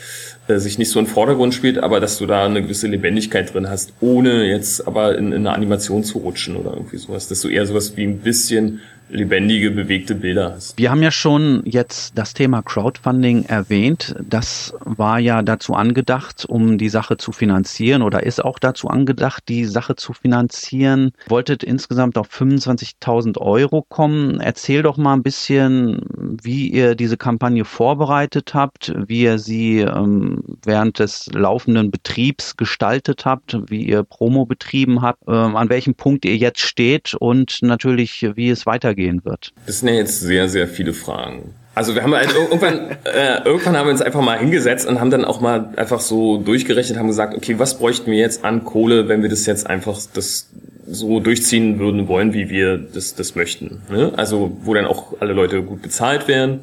äh, 0.48 0.58
sich 0.58 0.78
nicht 0.78 0.90
so 0.90 1.00
im 1.00 1.08
Vordergrund 1.08 1.54
spielt, 1.54 1.78
aber 1.78 2.00
dass 2.00 2.18
du 2.18 2.26
da 2.26 2.46
eine 2.46 2.62
gewisse 2.62 2.88
Lebendigkeit 2.88 3.54
drin 3.54 3.70
hast, 3.70 3.94
ohne 4.02 4.46
jetzt 4.46 4.86
aber 4.88 5.18
in, 5.18 5.28
in 5.28 5.48
eine 5.48 5.54
Animation 5.54 6.04
zu 6.04 6.20
rutschen 6.20 6.56
oder 6.56 6.74
irgendwie 6.74 6.98
sowas. 6.98 7.28
Dass 7.28 7.42
du 7.42 7.48
eher 7.48 7.66
sowas 7.66 7.96
wie 7.96 8.04
ein 8.04 8.20
bisschen 8.20 8.82
lebendige, 9.14 9.72
bewegte 9.72 10.16
Bilder 10.16 10.54
hast. 10.56 10.78
Wir 10.78 10.90
haben 10.90 11.04
ja 11.04 11.12
schon 11.12 11.62
jetzt 11.66 12.18
das 12.18 12.34
Thema 12.34 12.62
Crowdfunding 12.62 13.46
erwähnt. 13.46 14.16
Das 14.28 14.74
war 14.80 15.20
ja 15.20 15.42
dazu 15.42 15.76
angedacht, 15.76 16.46
um 16.48 16.78
die 16.78 16.90
Sache 16.90 17.18
zu 17.18 17.32
finanzieren 17.32 18.02
oder 18.02 18.24
ist 18.24 18.44
auch 18.44 18.60
dazu 18.60 18.88
angedacht, 18.88 19.44
die 19.48 19.66
Sache 19.66 19.96
zu 19.96 20.14
finanzieren. 20.14 21.12
Wolltet 21.28 21.64
insgesamt 21.64 22.18
auf 22.18 22.30
25.000 22.30 23.38
Euro 23.38 23.84
kommen. 23.84 24.40
Erzähl 24.40 24.82
doch 24.82 24.98
mal 24.98 25.14
ein 25.14 25.24
bisschen, 25.24 26.02
wie 26.42 26.70
ihr 26.70 26.96
diese 26.96 27.18
Kampagne 27.18 27.66
vorbereitet 27.66 28.54
habt, 28.54 28.94
wie 29.08 29.24
ihr 29.24 29.38
sie 29.38 29.80
ähm, 29.80 30.33
während 30.64 31.00
des 31.00 31.30
laufenden 31.34 31.92
Betriebs 31.92 32.58
gestaltet 32.58 33.26
habt, 33.26 33.58
wie 33.70 33.84
ihr 33.84 34.04
Promo 34.04 34.46
betrieben 34.46 35.02
habt, 35.02 35.24
ähm, 35.28 35.56
an 35.56 35.70
welchem 35.70 35.96
Punkt 35.96 36.26
ihr 36.26 36.36
jetzt 36.38 36.62
steht 36.62 37.14
und 37.14 37.60
natürlich, 37.62 38.26
wie 38.36 38.50
es 38.50 38.66
weitergehen 38.66 39.26
wird? 39.26 39.54
Das 39.66 39.80
sind 39.80 39.90
ja 39.90 39.96
jetzt 39.96 40.22
sehr, 40.22 40.50
sehr 40.50 40.68
viele 40.68 40.94
Fragen. 40.94 41.56
Also 41.76 41.96
wir 41.96 42.04
haben 42.04 42.14
halt 42.14 42.34
irgendwann, 42.34 42.92
äh, 43.04 43.44
irgendwann 43.46 43.78
haben 43.78 43.88
wir 43.88 43.92
uns 43.92 44.02
einfach 44.02 44.22
mal 44.22 44.38
hingesetzt 44.38 44.88
und 44.88 45.00
haben 45.00 45.10
dann 45.10 45.26
auch 45.26 45.42
mal 45.42 45.74
einfach 45.76 46.00
so 46.00 46.38
durchgerechnet, 46.38 46.98
haben 46.98 47.08
gesagt, 47.08 47.36
okay, 47.36 47.58
was 47.58 47.80
bräuchten 47.80 48.12
wir 48.12 48.18
jetzt 48.18 48.44
an 48.46 48.64
Kohle, 48.64 49.08
wenn 49.08 49.22
wir 49.22 49.30
das 49.30 49.46
jetzt 49.46 49.68
einfach 49.68 50.00
das 50.14 50.50
so 50.86 51.20
durchziehen 51.20 51.80
würden 51.80 52.08
wollen, 52.08 52.34
wie 52.34 52.50
wir 52.50 52.78
das, 52.78 53.16
das 53.16 53.36
möchten. 53.36 53.82
Ne? 53.90 54.12
Also 54.16 54.56
wo 54.62 54.74
dann 54.74 54.86
auch 54.86 55.14
alle 55.20 55.34
Leute 55.34 55.64
gut 55.64 55.82
bezahlt 55.82 56.28
werden. 56.28 56.62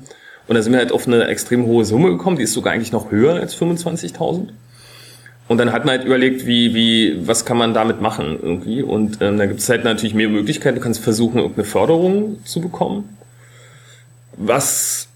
Und 0.50 0.56
da 0.56 0.62
sind 0.62 0.72
wir 0.72 0.80
halt 0.80 0.90
auf 0.90 1.06
eine 1.06 1.28
extrem 1.28 1.64
hohe 1.64 1.84
Summe 1.84 2.08
gekommen, 2.08 2.36
die 2.36 2.42
ist 2.42 2.54
sogar 2.54 2.72
eigentlich 2.72 2.90
noch 2.90 3.12
höher 3.12 3.34
als 3.34 3.54
25.000. 3.56 4.48
Und 5.46 5.58
dann 5.58 5.70
hat 5.70 5.84
man 5.84 5.98
halt 5.98 6.04
überlegt, 6.04 6.44
wie, 6.44 6.74
wie, 6.74 7.24
was 7.24 7.44
kann 7.44 7.56
man 7.56 7.72
damit 7.72 8.00
machen 8.00 8.36
irgendwie. 8.42 8.82
Und 8.82 9.18
ähm, 9.20 9.38
da 9.38 9.46
gibt 9.46 9.60
es 9.60 9.68
halt 9.68 9.84
natürlich 9.84 10.12
mehr 10.12 10.28
Möglichkeiten. 10.28 10.74
Du 10.74 10.82
kannst 10.82 11.04
versuchen, 11.04 11.38
irgendeine 11.38 11.68
Förderung 11.68 12.44
zu 12.44 12.60
bekommen. 12.60 13.16
Was 14.36 15.09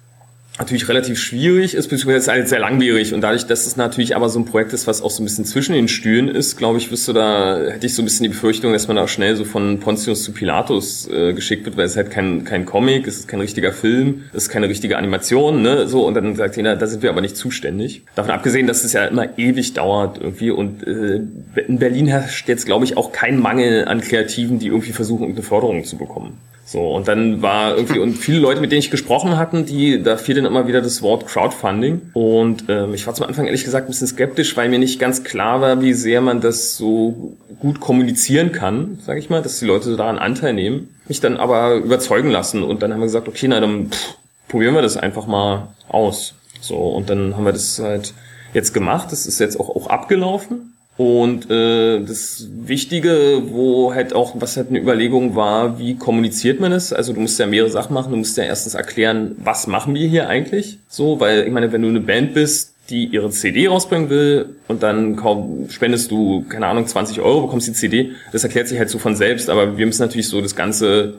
natürlich 0.58 0.88
relativ 0.88 1.18
schwierig 1.18 1.75
ist, 1.75 1.88
beziehungsweise 1.88 2.30
halt 2.30 2.49
sehr 2.49 2.61
langwierig 2.61 3.12
und 3.12 3.20
dadurch, 3.23 3.46
dass 3.46 3.66
es 3.66 3.76
natürlich 3.76 4.14
aber 4.14 4.28
so 4.28 4.38
ein 4.38 4.44
Projekt 4.44 4.73
ist, 4.73 4.87
was 4.87 5.02
auch 5.02 5.11
so 5.11 5.23
ein 5.23 5.25
bisschen 5.25 5.44
zwischen 5.44 5.73
den 5.73 5.88
Stühlen 5.88 6.28
ist, 6.28 6.56
glaube 6.56 6.78
ich, 6.78 6.92
wirst 6.92 7.08
du 7.08 7.12
da, 7.12 7.58
hätte 7.58 7.87
ich 7.87 7.94
so 7.94 8.02
ein 8.02 8.04
bisschen 8.04 8.23
die 8.25 8.28
Befürchtung, 8.28 8.73
dass 8.73 8.87
man 8.87 8.96
da 8.96 9.08
schnell 9.08 9.34
so 9.34 9.44
von 9.44 9.80
Pontius 9.80 10.23
zu 10.23 10.32
Pilatus 10.32 11.08
äh, 11.08 11.32
geschickt 11.32 11.64
wird, 11.64 11.76
weil 11.76 11.87
es 11.87 11.96
halt 11.96 12.11
kein, 12.11 12.44
kein 12.44 12.66
Comic, 12.66 13.06
es 13.08 13.16
ist 13.16 13.28
kein 13.28 13.40
richtiger 13.40 13.73
Film, 13.73 14.25
es 14.32 14.44
ist 14.44 14.49
keine 14.49 14.68
richtige 14.68 14.96
Animation, 14.96 15.62
ne, 15.62 15.88
so, 15.88 16.06
und 16.06 16.14
dann 16.14 16.37
sagt 16.37 16.56
jeder, 16.56 16.76
da 16.76 16.87
sind 16.87 17.02
wir 17.02 17.11
aber 17.11 17.20
nicht 17.20 17.37
zuständig. 17.37 18.02
Davon 18.14 18.30
abgesehen, 18.30 18.68
dass 18.68 18.84
es 18.84 18.92
ja 18.92 19.06
immer 19.06 19.37
ewig 19.37 19.75
dauert 19.75 20.18
irgendwie 20.18 20.52
und 20.52 20.87
äh, 20.87 21.20
in 21.66 21.78
Berlin 21.80 22.06
herrscht 22.06 22.49
jetzt, 22.49 22.64
glaube 22.64 22.84
ich, 22.84 22.96
auch 22.96 23.11
kein 23.11 23.40
Mangel 23.40 23.87
an 23.87 24.00
Kreativen, 24.00 24.61
die 24.61 24.68
irgendwie 24.68 24.92
versuchen, 24.92 25.23
irgendeine 25.23 25.46
Förderung 25.46 25.84
zu 25.84 25.96
bekommen. 25.96 26.38
So, 26.66 26.92
und 26.92 27.09
dann 27.09 27.42
war 27.42 27.76
irgendwie, 27.76 27.99
und 27.99 28.14
viele 28.14 28.38
Leute, 28.38 28.61
mit 28.61 28.73
denen 28.73 28.78
ich 28.78 28.90
gesprochen 28.90 29.37
hatten, 29.37 29.66
die, 29.66 30.02
da 30.02 30.16
fiel 30.16 30.35
dann 30.35 30.47
immer 30.47 30.66
wieder 30.66 30.80
das 30.80 31.02
Wort 31.02 31.26
Crowdfunding. 31.26 32.11
Und 32.14 32.64
ähm, 32.68 32.94
ich 32.94 33.06
war 33.06 33.14
zum 33.14 33.26
Anfang 33.26 33.44
ehrlich 33.44 33.64
gesagt 33.64 33.87
ein 33.87 33.90
bisschen 33.90 34.06
skeptisch, 34.06 34.56
weil 34.56 34.71
mir 34.71 34.78
nicht 34.78 34.99
ganz 34.99 35.25
klar 35.25 35.61
war, 35.61 35.83
wie 35.83 35.92
sehr 35.92 36.23
man 36.23 36.40
das 36.40 36.76
so 36.76 37.37
gut 37.61 37.80
kommunizieren 37.80 38.52
kann, 38.52 38.99
sage 39.04 39.18
ich 39.18 39.28
mal, 39.28 39.42
dass 39.42 39.59
die 39.59 39.66
Leute 39.66 39.94
daran 39.97 40.18
Anteil 40.18 40.54
nehmen. 40.54 40.88
Mich 41.06 41.21
dann 41.21 41.37
aber 41.37 41.75
überzeugen 41.75 42.30
lassen 42.30 42.62
und 42.62 42.83
dann 42.83 42.92
haben 42.92 43.00
wir 43.00 43.06
gesagt, 43.06 43.28
okay, 43.28 43.47
na 43.47 43.61
dann 43.61 43.90
pff, 43.90 44.16
probieren 44.49 44.75
wir 44.75 44.83
das 44.83 44.97
einfach 44.97 45.26
mal 45.26 45.68
aus. 45.88 46.35
So, 46.61 46.76
und 46.76 47.11
dann 47.11 47.37
haben 47.37 47.44
wir 47.44 47.52
das 47.52 47.78
halt 47.78 48.14
jetzt 48.54 48.73
gemacht. 48.73 49.12
Das 49.12 49.26
ist 49.26 49.38
jetzt 49.38 49.61
auch, 49.61 49.68
auch 49.68 49.88
abgelaufen. 49.88 50.73
Und 50.96 51.50
äh, 51.50 52.00
das 52.00 52.46
Wichtige, 52.52 53.42
wo 53.46 53.92
halt 53.92 54.14
auch, 54.14 54.34
was 54.40 54.56
halt 54.56 54.68
eine 54.68 54.78
Überlegung 54.78 55.34
war, 55.34 55.78
wie 55.78 55.96
kommuniziert 55.96 56.60
man 56.60 56.70
es? 56.70 56.92
Also 56.92 57.12
du 57.12 57.20
musst 57.20 57.38
ja 57.40 57.46
mehrere 57.46 57.70
Sachen 57.70 57.94
machen. 57.94 58.12
Du 58.12 58.16
musst 58.16 58.36
ja 58.36 58.44
erstens 58.44 58.74
erklären, 58.74 59.34
was 59.38 59.66
machen 59.66 59.94
wir 59.94 60.06
hier 60.06 60.28
eigentlich? 60.28 60.78
So, 60.88 61.18
weil 61.18 61.46
ich 61.46 61.52
meine, 61.52 61.72
wenn 61.72 61.82
du 61.82 61.88
eine 61.88 62.00
Band 62.00 62.34
bist, 62.34 62.74
die 62.90 63.06
ihre 63.06 63.30
CD 63.30 63.66
rausbringen 63.66 64.10
will 64.10 64.56
und 64.68 64.82
dann 64.82 65.16
kaum 65.16 65.68
spendest 65.70 66.10
du, 66.10 66.44
keine 66.48 66.66
Ahnung, 66.66 66.86
20 66.86 67.20
Euro, 67.20 67.42
bekommst 67.42 67.66
die 67.66 67.72
CD, 67.72 68.12
das 68.32 68.44
erklärt 68.44 68.68
sich 68.68 68.78
halt 68.78 68.90
so 68.90 68.98
von 68.98 69.16
selbst, 69.16 69.48
aber 69.48 69.78
wir 69.78 69.86
müssen 69.86 70.02
natürlich 70.02 70.28
so 70.28 70.40
das 70.40 70.54
Ganze 70.54 71.14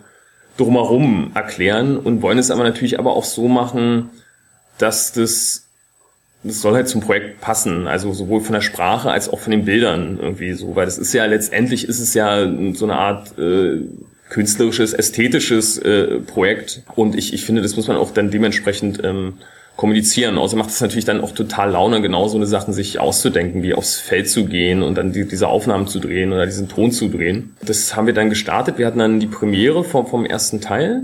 drumherum 0.57 1.31
erklären 1.33 1.97
und 1.97 2.21
wollen 2.21 2.37
es 2.37 2.51
aber 2.51 2.63
natürlich 2.63 2.99
aber 2.99 3.13
auch 3.13 3.25
so 3.25 3.47
machen, 3.47 4.09
dass 4.77 5.11
das 5.11 5.64
das 6.45 6.61
soll 6.61 6.75
halt 6.75 6.87
zum 6.87 7.01
Projekt 7.01 7.41
passen, 7.41 7.87
also 7.87 8.13
sowohl 8.13 8.41
von 8.41 8.53
der 8.53 8.61
Sprache 8.61 9.11
als 9.11 9.29
auch 9.29 9.39
von 9.39 9.51
den 9.51 9.65
Bildern 9.65 10.19
irgendwie 10.21 10.53
so, 10.53 10.75
weil 10.75 10.85
das 10.85 10.97
ist 10.97 11.13
ja 11.13 11.25
letztendlich 11.25 11.87
ist 11.87 11.99
es 11.99 12.13
ja 12.13 12.47
so 12.73 12.85
eine 12.85 12.95
Art 12.95 13.37
äh, 13.37 13.81
künstlerisches, 14.29 14.93
ästhetisches 14.93 15.77
äh, 15.77 16.19
Projekt 16.19 16.83
und 16.95 17.15
ich, 17.15 17.33
ich 17.33 17.45
finde, 17.45 17.61
das 17.61 17.75
muss 17.75 17.87
man 17.87 17.97
auch 17.97 18.11
dann 18.11 18.31
dementsprechend 18.31 19.03
ähm, 19.03 19.33
kommunizieren. 19.75 20.37
Außer 20.37 20.55
macht 20.55 20.69
es 20.69 20.79
natürlich 20.81 21.05
dann 21.05 21.21
auch 21.21 21.31
total 21.31 21.71
Laune, 21.71 22.01
genau 22.01 22.27
so 22.27 22.37
eine 22.37 22.45
Sachen 22.45 22.73
sich 22.73 22.99
auszudenken, 22.99 23.61
wie 23.61 23.73
aufs 23.73 23.99
Feld 23.99 24.29
zu 24.29 24.45
gehen 24.45 24.83
und 24.83 24.95
dann 24.95 25.11
die, 25.11 25.27
diese 25.27 25.47
Aufnahmen 25.47 25.87
zu 25.87 25.99
drehen 25.99 26.31
oder 26.31 26.45
diesen 26.45 26.69
Ton 26.69 26.91
zu 26.91 27.09
drehen. 27.09 27.55
Das 27.61 27.95
haben 27.95 28.07
wir 28.07 28.13
dann 28.13 28.29
gestartet. 28.29 28.77
Wir 28.77 28.87
hatten 28.87 28.99
dann 28.99 29.19
die 29.19 29.27
Premiere 29.27 29.83
vom, 29.83 30.07
vom 30.07 30.25
ersten 30.25 30.61
Teil 30.61 31.03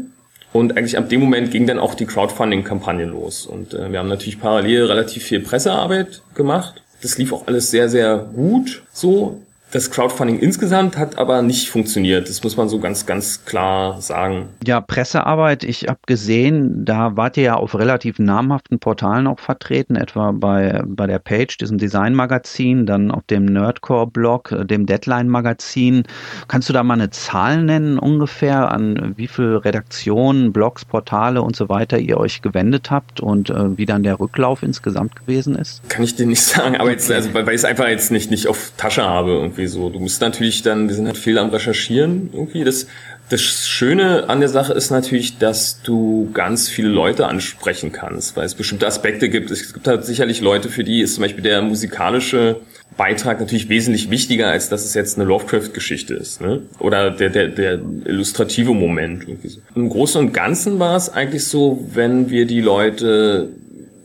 und 0.53 0.77
eigentlich 0.77 0.98
ab 0.98 1.10
dem 1.10 1.22
Moment 1.22 1.51
ging 1.51 1.65
dann 1.65 1.79
auch 1.79 1.93
die 1.93 2.05
Crowdfunding-Kampagne 2.05 3.05
los. 3.05 3.46
Und 3.46 3.74
äh, 3.74 3.91
wir 3.91 4.00
haben 4.00 4.10
natürlich 4.10 4.39
parallel 4.39 4.86
relativ 4.86 5.24
viel 5.24 5.39
Pressearbeit 5.39 6.22
gemacht. 6.36 6.81
Das 7.01 7.17
lief 7.17 7.31
auch 7.34 7.48
alles 7.48 7.72
sehr, 7.72 7.89
sehr 7.89 8.17
gut 8.17 8.84
so. 8.91 9.41
Das 9.72 9.90
Crowdfunding 9.90 10.40
insgesamt 10.40 10.98
hat 10.98 11.18
aber 11.18 11.42
nicht 11.42 11.70
funktioniert. 11.70 12.28
Das 12.28 12.44
muss 12.44 12.58
man 12.58 12.68
so 12.68 12.80
ganz, 12.80 13.06
ganz 13.06 13.46
klar 13.46 14.01
sagen. 14.01 14.50
Ja, 14.66 14.82
Pressearbeit, 14.82 15.63
ich 15.63 15.88
habe 15.88 16.00
gesehen, 16.06 16.84
da 16.84 17.16
wart 17.16 17.38
ihr 17.38 17.44
ja 17.44 17.56
auf 17.56 17.75
relativ 17.75 18.20
namhaften 18.20 18.80
Portalen 18.80 19.28
auch 19.28 19.40
vertreten, 19.40 19.96
etwa 19.96 20.34
bei, 20.34 20.84
bei 20.86 21.08
der 21.08 21.20
Page, 21.20 21.58
diesem 21.58 21.78
Design-Magazin, 21.78 22.86
dann 22.86 23.12
auf 23.12 23.24
dem 23.24 23.46
Nerdcore-Blog, 23.46 24.51
äh, 24.51 24.66
dem 24.66 24.86
Deadline-Magazin. 24.86 26.04
Kannst 26.50 26.68
du 26.68 26.74
da 26.74 26.84
mal 26.84 26.96
eine 26.96 27.10
Zahl 27.10 27.63
nennen 27.63 27.98
ungefähr, 27.98 28.72
an 28.72 29.13
wie 29.16 29.28
viele 29.28 29.63
Redaktionen, 29.63 30.51
Blogs, 30.51 30.84
Portale 30.84 31.42
und 31.42 31.56
so 31.56 31.70
weiter 31.70 31.98
ihr 31.98 32.18
euch 32.18 32.42
gewendet 32.42 32.92
habt 32.92 33.22
und 33.22 33.50
äh, 33.50 33.78
wie 33.78 33.86
dann 33.86 34.04
der 34.04 34.20
Rücklauf 34.20 34.63
insgesamt 34.63 35.16
gewesen 35.16 35.56
ist? 35.56 35.88
Kann 35.88 36.04
ich 36.04 36.16
dir 36.16 36.25
nicht 36.25 36.42
sagen, 36.42 36.75
aber 36.75 36.92
jetzt, 36.92 37.10
also, 37.10 37.34
weil 37.34 37.48
ich 37.48 37.56
es 37.56 37.66
einfach 37.66 37.88
jetzt 37.88 38.12
nicht, 38.12 38.32
nicht 38.32 38.48
auf 38.48 38.74
Tasche 38.75 39.04
habe 39.04 39.32
irgendwie 39.32 39.61
irgendwie 39.62 39.68
so. 39.68 39.89
Du 39.89 40.00
musst 40.00 40.22
natürlich 40.22 40.62
dann, 40.62 40.88
wir 40.88 40.96
sind 40.96 41.06
halt 41.08 41.18
viel 41.18 41.38
am 41.38 41.50
Recherchieren 41.50 42.30
irgendwie. 42.34 42.63
Das, 42.63 42.88
das 43.30 43.41
Schöne 43.41 44.30
an 44.30 44.39
der 44.39 44.50
Sache 44.50 44.74
ist 44.74 44.89
natürlich, 44.89 45.38
dass 45.38 45.82
du 45.84 46.30
ganz 46.34 46.68
viele 46.68 46.89
Leute 46.89 47.27
ansprechen 47.27 47.91
kannst, 47.91 48.36
weil 48.36 48.46
es 48.46 48.56
bestimmte 48.56 48.88
Aspekte 48.88 49.30
gibt. 49.30 49.51
Es 49.51 49.74
gibt 49.74 49.88
halt 49.88 50.06
sicherlich 50.06 50.41
Leute, 50.41 50.70
für 50.70 50.84
die 50.84 51.01
ist 51.01 51.15
zum 51.15 51.24
Beispiel 51.24 51.44
der 51.44 51.62
musikalische 51.62 52.62
Beitrag 52.98 53.39
natürlich 53.39 53.70
wesentlich 53.70 54.10
wichtiger, 54.10 54.50
als 54.50 54.68
dass 54.68 54.84
es 54.84 54.94
jetzt 54.94 55.18
eine 55.18 55.25
Lovecraft-Geschichte 55.27 56.13
ist, 56.13 56.41
ne? 56.41 56.63
Oder 56.80 57.12
der, 57.12 57.30
der, 57.30 57.48
der 57.48 57.80
illustrative 58.06 58.74
Moment. 58.74 59.24
Irgendwie 59.27 59.48
so. 59.48 59.62
Im 59.75 59.89
Großen 59.89 60.20
und 60.20 60.34
Ganzen 60.34 60.80
war 60.80 60.98
es 60.98 61.10
eigentlich 61.10 61.46
so, 61.46 61.88
wenn 61.94 62.30
wir 62.30 62.46
die 62.46 62.60
Leute 62.60 63.50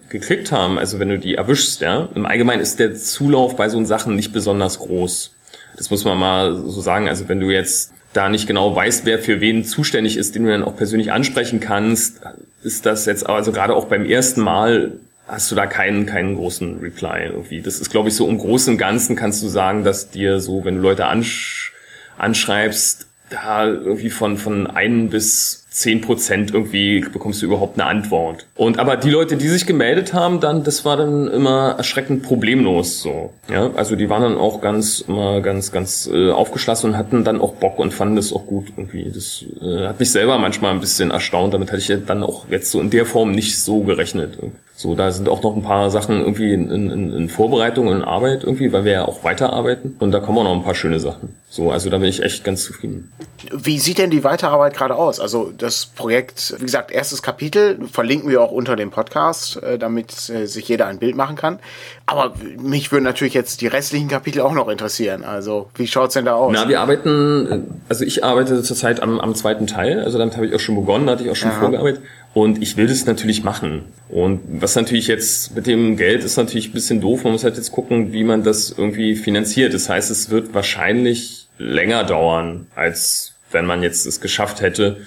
gekriegt 0.08 0.52
haben, 0.52 0.78
also 0.78 1.00
wenn 1.00 1.08
du 1.08 1.18
die 1.18 1.34
erwischst, 1.34 1.80
ja, 1.80 2.08
im 2.14 2.26
Allgemeinen 2.26 2.62
ist 2.62 2.78
der 2.78 2.94
Zulauf 2.94 3.56
bei 3.56 3.68
so 3.68 3.84
Sachen 3.84 4.14
nicht 4.14 4.32
besonders 4.32 4.78
groß. 4.78 5.35
Das 5.76 5.90
muss 5.90 6.04
man 6.04 6.18
mal 6.18 6.54
so 6.54 6.80
sagen. 6.80 7.08
Also 7.08 7.28
wenn 7.28 7.40
du 7.40 7.50
jetzt 7.50 7.92
da 8.12 8.28
nicht 8.28 8.46
genau 8.46 8.74
weißt, 8.74 9.04
wer 9.04 9.18
für 9.18 9.40
wen 9.40 9.64
zuständig 9.64 10.16
ist, 10.16 10.34
den 10.34 10.44
du 10.44 10.50
dann 10.50 10.62
auch 10.62 10.76
persönlich 10.76 11.12
ansprechen 11.12 11.60
kannst, 11.60 12.20
ist 12.62 12.86
das 12.86 13.06
jetzt 13.06 13.28
also 13.28 13.52
gerade 13.52 13.74
auch 13.74 13.86
beim 13.86 14.06
ersten 14.06 14.40
Mal 14.40 14.92
hast 15.28 15.50
du 15.50 15.54
da 15.54 15.66
keinen 15.66 16.06
keinen 16.06 16.36
großen 16.36 16.80
Reply 16.80 17.26
irgendwie. 17.26 17.60
Das 17.60 17.80
ist 17.80 17.90
glaube 17.90 18.08
ich 18.08 18.14
so 18.14 18.28
im 18.28 18.38
großen 18.38 18.74
und 18.74 18.78
Ganzen 18.78 19.16
kannst 19.16 19.42
du 19.42 19.48
sagen, 19.48 19.84
dass 19.84 20.10
dir 20.10 20.40
so, 20.40 20.64
wenn 20.64 20.76
du 20.76 20.80
Leute 20.80 21.06
ansch 21.06 21.72
anschreibst, 22.16 23.06
da 23.28 23.66
irgendwie 23.66 24.10
von 24.10 24.38
von 24.38 24.66
einen 24.66 25.10
bis 25.10 25.65
zehn 25.76 26.00
Prozent 26.00 26.54
irgendwie 26.54 27.00
bekommst 27.00 27.42
du 27.42 27.46
überhaupt 27.46 27.78
eine 27.78 27.88
Antwort. 27.88 28.46
Und 28.54 28.78
aber 28.78 28.96
die 28.96 29.10
Leute, 29.10 29.36
die 29.36 29.48
sich 29.48 29.66
gemeldet 29.66 30.14
haben, 30.14 30.40
dann, 30.40 30.64
das 30.64 30.86
war 30.86 30.96
dann 30.96 31.28
immer 31.28 31.74
erschreckend 31.76 32.22
problemlos 32.22 33.02
so. 33.02 33.34
Ja, 33.50 33.70
also 33.74 33.94
die 33.94 34.08
waren 34.08 34.22
dann 34.22 34.38
auch 34.38 34.62
ganz, 34.62 35.04
immer 35.06 35.42
ganz, 35.42 35.72
ganz 35.72 36.08
äh, 36.10 36.30
aufgeschlossen 36.30 36.90
und 36.90 36.96
hatten 36.96 37.24
dann 37.24 37.42
auch 37.42 37.52
Bock 37.54 37.78
und 37.78 37.92
fanden 37.92 38.16
das 38.16 38.32
auch 38.32 38.46
gut 38.46 38.68
irgendwie. 38.74 39.10
Das 39.12 39.44
äh, 39.60 39.88
hat 39.88 40.00
mich 40.00 40.10
selber 40.10 40.38
manchmal 40.38 40.72
ein 40.72 40.80
bisschen 40.80 41.10
erstaunt. 41.10 41.52
Damit 41.52 41.70
hatte 41.70 41.78
ich 41.78 42.06
dann 42.06 42.22
auch 42.22 42.48
jetzt 42.48 42.70
so 42.70 42.80
in 42.80 42.88
der 42.88 43.04
Form 43.04 43.32
nicht 43.32 43.60
so 43.62 43.82
gerechnet. 43.82 44.38
So, 44.78 44.94
da 44.94 45.10
sind 45.10 45.26
auch 45.30 45.42
noch 45.42 45.56
ein 45.56 45.62
paar 45.62 45.90
Sachen 45.90 46.20
irgendwie 46.20 46.52
in, 46.52 46.70
in, 46.70 47.10
in 47.10 47.28
Vorbereitung 47.30 47.86
und 47.86 47.96
in 47.96 48.04
Arbeit 48.04 48.44
irgendwie, 48.44 48.74
weil 48.74 48.84
wir 48.84 48.92
ja 48.92 49.04
auch 49.08 49.24
weiterarbeiten. 49.24 49.96
Und 50.00 50.12
da 50.12 50.20
kommen 50.20 50.36
auch 50.36 50.44
noch 50.44 50.52
ein 50.52 50.64
paar 50.64 50.74
schöne 50.74 51.00
Sachen. 51.00 51.34
So, 51.48 51.70
also 51.70 51.88
da 51.88 51.96
bin 51.96 52.10
ich 52.10 52.22
echt 52.22 52.44
ganz 52.44 52.64
zufrieden. 52.64 53.10
Wie 53.50 53.78
sieht 53.78 53.96
denn 53.96 54.10
die 54.10 54.22
Weiterarbeit 54.22 54.76
gerade 54.76 54.94
aus? 54.94 55.18
Also 55.18 55.50
das 55.56 55.86
Projekt, 55.86 56.56
wie 56.58 56.66
gesagt, 56.66 56.90
erstes 56.90 57.22
Kapitel 57.22 57.78
verlinken 57.90 58.28
wir 58.28 58.42
auch 58.42 58.50
unter 58.50 58.76
dem 58.76 58.90
Podcast, 58.90 59.62
äh, 59.62 59.78
damit 59.78 60.28
äh, 60.28 60.44
sich 60.44 60.68
jeder 60.68 60.88
ein 60.88 60.98
Bild 60.98 61.16
machen 61.16 61.36
kann. 61.36 61.58
Aber 62.04 62.34
mich 62.58 62.92
würden 62.92 63.04
natürlich 63.04 63.32
jetzt 63.32 63.62
die 63.62 63.68
restlichen 63.68 64.08
Kapitel 64.08 64.42
auch 64.42 64.52
noch 64.52 64.68
interessieren. 64.68 65.24
Also 65.24 65.70
wie 65.76 65.86
schaut's 65.86 66.12
denn 66.12 66.26
da 66.26 66.34
aus? 66.34 66.52
Na, 66.52 66.68
wir 66.68 66.80
arbeiten, 66.80 67.80
also 67.88 68.04
ich 68.04 68.22
arbeite 68.24 68.62
zurzeit 68.62 69.02
am, 69.02 69.20
am 69.20 69.34
zweiten 69.34 69.66
Teil. 69.66 70.04
Also 70.04 70.18
damit 70.18 70.36
habe 70.36 70.46
ich 70.48 70.54
auch 70.54 70.60
schon 70.60 70.74
begonnen, 70.74 71.06
da 71.06 71.12
hatte 71.12 71.24
ich 71.24 71.30
auch 71.30 71.36
schon 71.36 71.50
Aha. 71.50 71.60
vorgearbeitet. 71.60 72.02
Und 72.36 72.62
ich 72.62 72.76
will 72.76 72.86
das 72.86 73.06
natürlich 73.06 73.44
machen. 73.44 73.86
Und 74.10 74.42
was 74.60 74.76
natürlich 74.76 75.06
jetzt 75.06 75.56
mit 75.56 75.66
dem 75.66 75.96
Geld 75.96 76.22
ist 76.22 76.36
natürlich 76.36 76.68
ein 76.68 76.72
bisschen 76.72 77.00
doof. 77.00 77.24
Man 77.24 77.32
muss 77.32 77.44
halt 77.44 77.56
jetzt 77.56 77.72
gucken, 77.72 78.12
wie 78.12 78.24
man 78.24 78.42
das 78.42 78.74
irgendwie 78.76 79.16
finanziert. 79.16 79.72
Das 79.72 79.88
heißt, 79.88 80.10
es 80.10 80.28
wird 80.28 80.52
wahrscheinlich 80.52 81.48
länger 81.56 82.04
dauern, 82.04 82.66
als 82.74 83.32
wenn 83.52 83.64
man 83.64 83.82
jetzt 83.82 84.04
es 84.04 84.20
geschafft 84.20 84.60
hätte, 84.60 84.98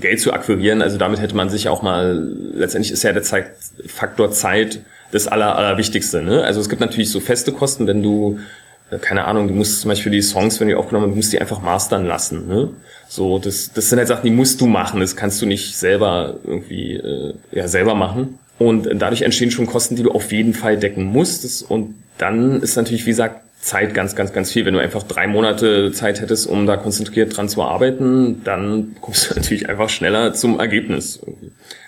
Geld 0.00 0.20
zu 0.20 0.32
akquirieren. 0.32 0.82
Also 0.82 0.98
damit 0.98 1.20
hätte 1.20 1.34
man 1.34 1.50
sich 1.50 1.68
auch 1.68 1.82
mal, 1.82 2.32
letztendlich 2.54 2.92
ist 2.92 3.02
ja 3.02 3.12
der 3.12 3.24
Zeit, 3.24 3.46
Faktor 3.88 4.30
Zeit 4.30 4.82
das 5.10 5.26
Aller, 5.26 5.56
Allerwichtigste. 5.56 6.22
Ne? 6.22 6.44
Also 6.44 6.60
es 6.60 6.68
gibt 6.68 6.80
natürlich 6.80 7.10
so 7.10 7.18
feste 7.18 7.50
Kosten, 7.50 7.88
wenn 7.88 8.04
du 8.04 8.38
äh, 8.92 8.98
keine 8.98 9.24
Ahnung, 9.24 9.48
du 9.48 9.54
musst 9.54 9.80
zum 9.80 9.88
Beispiel 9.88 10.12
die 10.12 10.22
Songs, 10.22 10.60
wenn 10.60 10.68
die 10.68 10.74
aufgenommen 10.74 11.10
du 11.10 11.16
musst 11.16 11.32
die 11.32 11.40
einfach 11.40 11.60
mastern 11.60 12.06
lassen. 12.06 12.46
Ne? 12.46 12.70
So, 13.14 13.38
das, 13.38 13.70
das 13.74 13.90
sind 13.90 13.98
halt 13.98 14.08
Sachen, 14.08 14.24
die 14.24 14.30
musst 14.30 14.62
du 14.62 14.66
machen. 14.66 15.00
Das 15.00 15.16
kannst 15.16 15.42
du 15.42 15.44
nicht 15.44 15.76
selber 15.76 16.36
irgendwie 16.44 16.94
äh, 16.94 17.34
ja 17.50 17.68
selber 17.68 17.94
machen. 17.94 18.38
Und 18.58 18.88
dadurch 18.90 19.20
entstehen 19.20 19.50
schon 19.50 19.66
Kosten, 19.66 19.96
die 19.96 20.02
du 20.02 20.12
auf 20.12 20.32
jeden 20.32 20.54
Fall 20.54 20.78
decken 20.78 21.04
musst. 21.04 21.70
Und 21.70 21.94
dann 22.16 22.62
ist 22.62 22.74
natürlich, 22.76 23.04
wie 23.04 23.10
gesagt, 23.10 23.42
Zeit 23.60 23.92
ganz, 23.92 24.16
ganz, 24.16 24.32
ganz 24.32 24.50
viel. 24.50 24.64
Wenn 24.64 24.72
du 24.72 24.80
einfach 24.80 25.02
drei 25.02 25.26
Monate 25.26 25.92
Zeit 25.92 26.22
hättest, 26.22 26.46
um 26.46 26.64
da 26.64 26.78
konzentriert 26.78 27.36
dran 27.36 27.50
zu 27.50 27.62
arbeiten, 27.62 28.42
dann 28.44 28.96
kommst 29.02 29.30
du 29.30 29.34
natürlich 29.36 29.68
einfach 29.68 29.90
schneller 29.90 30.32
zum 30.32 30.58
Ergebnis. 30.58 31.20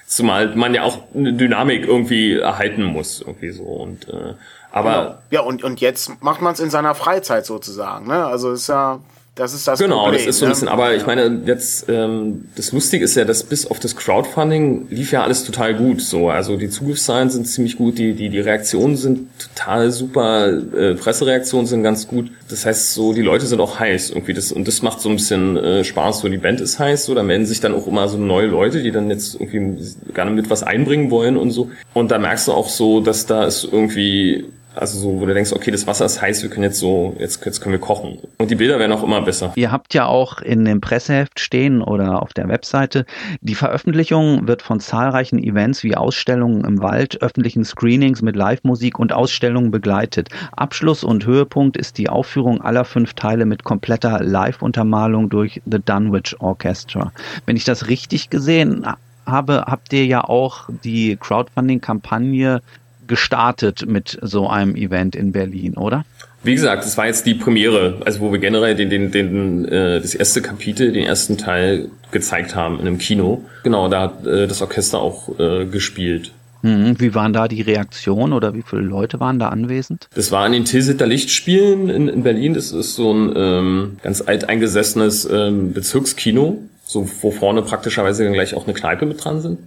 Zumal 0.07 0.55
man 0.55 0.75
ja 0.75 0.83
auch 0.83 1.05
eine 1.15 1.33
Dynamik 1.33 1.87
irgendwie 1.87 2.35
erhalten 2.35 2.85
muss, 2.85 3.23
irgendwie 3.23 3.51
so. 3.51 3.63
Und 3.63 4.09
äh, 4.09 4.35
aber 4.71 4.93
genau. 4.93 5.15
ja, 5.31 5.41
und, 5.41 5.65
und 5.65 5.81
jetzt 5.81 6.23
macht 6.23 6.43
man 6.43 6.53
es 6.53 6.61
in 6.61 6.69
seiner 6.69 6.95
Freizeit 6.95 7.47
sozusagen. 7.47 8.09
Ne? 8.09 8.27
Also 8.27 8.53
ist 8.53 8.69
ja 8.69 9.01
das 9.37 9.53
ist 9.53 9.67
das 9.67 9.81
genau, 9.81 10.05
Problem. 10.05 10.21
das 10.21 10.29
ist 10.29 10.39
so 10.39 10.47
ein 10.47 10.51
bisschen, 10.53 10.67
ne? 10.67 10.71
aber 10.71 10.95
ich 10.95 11.07
meine, 11.07 11.43
jetzt 11.45 11.87
ähm, 11.89 12.45
das 12.55 12.71
Lustige 12.71 13.05
ist 13.05 13.17
ja, 13.17 13.25
dass 13.25 13.43
bis 13.43 13.67
auf 13.67 13.81
das 13.81 13.97
Crowdfunding 13.97 14.87
lief 14.91 15.11
ja 15.11 15.25
alles 15.25 15.43
total 15.43 15.75
gut. 15.75 16.01
So, 16.03 16.31
also 16.31 16.57
die 16.57 16.69
Zugriffszahlen 16.69 17.31
sind 17.31 17.47
ziemlich 17.47 17.77
gut, 17.77 17.99
die 17.99 18.15
die 18.15 18.29
die 18.29 18.39
Reaktionen 18.39 18.97
sind 18.97 19.27
total 19.41 19.91
super, 19.91 20.49
äh, 20.49 20.95
Pressereaktionen 20.95 21.67
sind 21.67 21.83
ganz 21.83 22.07
gut. 22.07 22.31
Das 22.49 22.65
heißt, 22.65 22.95
so 22.95 23.13
die 23.13 23.23
Leute 23.23 23.47
sind 23.47 23.61
auch 23.61 23.81
heiß 23.81 24.11
irgendwie 24.11 24.35
das 24.35 24.53
und 24.53 24.69
das 24.69 24.83
macht 24.83 25.01
so 25.01 25.09
ein 25.09 25.17
bisschen 25.17 25.57
äh, 25.57 25.83
Spaß. 25.83 26.21
So 26.21 26.29
die 26.29 26.39
Band 26.39 26.61
ist 26.61 26.79
heiß, 26.79 27.05
so 27.05 27.15
da 27.17 27.25
melden 27.25 27.47
sich 27.47 27.59
dann 27.59 27.75
auch 27.75 27.89
immer 27.89 28.07
so 28.07 28.19
neue 28.19 28.47
Leute, 28.47 28.85
die 28.85 28.93
dann 28.93 29.11
jetzt 29.11 29.35
irgendwie 29.35 29.83
gerne 30.15 30.31
mit 30.31 30.49
was 30.49 30.63
einbringen 30.63 31.11
wollen 31.11 31.37
und 31.37 31.51
so. 31.51 31.73
Und 31.93 32.13
da 32.13 32.21
merkst 32.21 32.47
du 32.47 32.53
auch 32.53 32.69
so, 32.69 33.01
dass 33.01 33.27
da 33.27 33.45
ist 33.47 33.65
irgendwie 33.65 34.45
Also 34.75 34.99
so, 34.99 35.21
wo 35.21 35.27
du 35.27 35.35
denkst, 35.35 35.53
okay, 35.53 35.71
das 35.71 35.87
Wasser 35.87 36.05
ist 36.05 36.21
heiß, 36.21 36.43
wir 36.43 36.51
können 36.51 36.65
jetzt 36.65 36.79
so, 36.79 37.15
jetzt, 37.19 37.45
jetzt 37.45 37.61
können 37.61 37.73
wir 37.73 37.81
kochen. 37.81 38.19
Und 38.39 38.51
die 38.51 38.57
Bilder 38.57 38.79
werden 38.79 38.93
auch 38.93 39.03
immer 39.03 39.23
besser. 39.23 39.53
Ihr 39.57 39.71
habt 39.71 39.95
ja 39.95 40.07
auch 40.07 40.41
in 40.41 40.65
dem 40.65 40.81
Presseheft 40.81 41.41
stehen 41.41 41.83
oder 41.83 42.23
auf 42.23 42.33
der 42.33 42.49
Webseite, 42.49 43.07
die 43.41 43.55
Veröffentlichung 43.55 44.49
wird 44.49 44.63
von 44.63 44.81
zahlreichen 44.81 45.39
Events 45.39 45.85
wie 45.85 45.97
Ausstellungen 45.97 46.65
im 46.65 46.83
Wald, 46.83 47.23
öffentlichen 47.23 47.65
Screenings 47.65 48.23
mit 48.23 48.37
Live-Musik 48.37 48.99
und 48.99 49.13
Ausstellungen 49.13 49.71
begleitet. 49.71 50.29
Abschluss 50.53 51.05
und 51.05 51.25
Höhepunkt 51.27 51.77
ist 51.77 51.99
die 51.99 52.09
Aufführung 52.09 52.61
aller 52.61 52.85
fünf 52.85 53.15
Teile 53.15 53.47
mit 53.47 53.65
kompletter 53.65 54.23
Live-Untermalung 54.23 55.29
durch 55.29 55.63
The 55.67 55.79
Dunwich 55.85 56.37
Orchestra. 56.41 57.13
Wenn 57.47 57.57
ich 57.57 57.65
das 57.65 57.89
richtig 57.89 58.31
gesehen 58.31 58.87
habe, 59.27 59.65
habt 59.67 59.93
ihr 59.93 60.05
ja 60.05 60.25
auch 60.25 60.69
die 60.85 61.17
Crowdfunding-Kampagne 61.17 62.61
gestartet 63.07 63.87
mit 63.87 64.19
so 64.23 64.49
einem 64.49 64.77
Event 64.77 65.17
in 65.17 65.33
Berlin, 65.33 65.75
oder? 65.75 66.05
Wie 66.43 66.55
gesagt, 66.55 66.85
das 66.85 66.99
war 66.99 67.07
jetzt 67.07 67.25
die 67.25 67.35
Premiere, 67.35 68.03
also 68.05 68.21
wo 68.21 68.31
wir 68.31 68.39
generell 68.39 68.75
den, 68.75 68.91
den, 68.91 69.11
den, 69.11 69.65
äh, 69.65 70.01
das 70.01 70.15
erste 70.15 70.43
Kapitel, 70.43 70.93
den 70.93 71.05
ersten 71.05 71.39
Teil 71.39 71.89
gezeigt 72.11 72.55
haben 72.55 72.79
in 72.81 72.87
einem 72.87 72.99
Kino. 72.99 73.45
Genau, 73.63 73.89
da 73.89 74.03
hat 74.03 74.27
äh, 74.27 74.47
das 74.47 74.61
Orchester 74.61 75.01
auch 75.01 75.39
äh, 75.39 75.65
gespielt. 75.65 76.33
Mhm. 76.61 76.99
Wie 76.99 77.15
waren 77.15 77.33
da 77.33 77.49
die 77.49 77.63
Reaktionen 77.63 78.33
oder 78.33 78.55
wie 78.55 78.63
viele 78.63 78.83
Leute 78.83 79.21
waren 79.21 79.39
da 79.39 79.49
anwesend? 79.51 80.09
Das 80.15 80.33
war 80.33 80.47
in 80.47 80.53
den 80.53 80.65
Tilsiter 80.65 81.07
Lichtspielen 81.07 81.91
in, 81.91 82.09
in 82.09 82.23
Berlin. 82.23 82.55
Das 82.55 82.73
ist 82.73 82.95
so 82.95 83.13
ein 83.13 83.33
ähm, 83.37 83.97
ganz 84.03 84.23
alteingesessenes 84.23 85.29
ähm, 85.31 85.73
Bezirkskino, 85.73 86.59
so 86.85 87.09
wo 87.21 87.31
vorne 87.31 87.63
praktischerweise 87.63 88.25
dann 88.25 88.33
gleich 88.33 88.55
auch 88.55 88.65
eine 88.65 88.75
Kneipe 88.75 89.05
mit 89.05 89.23
dran 89.23 89.43
sind. 89.43 89.59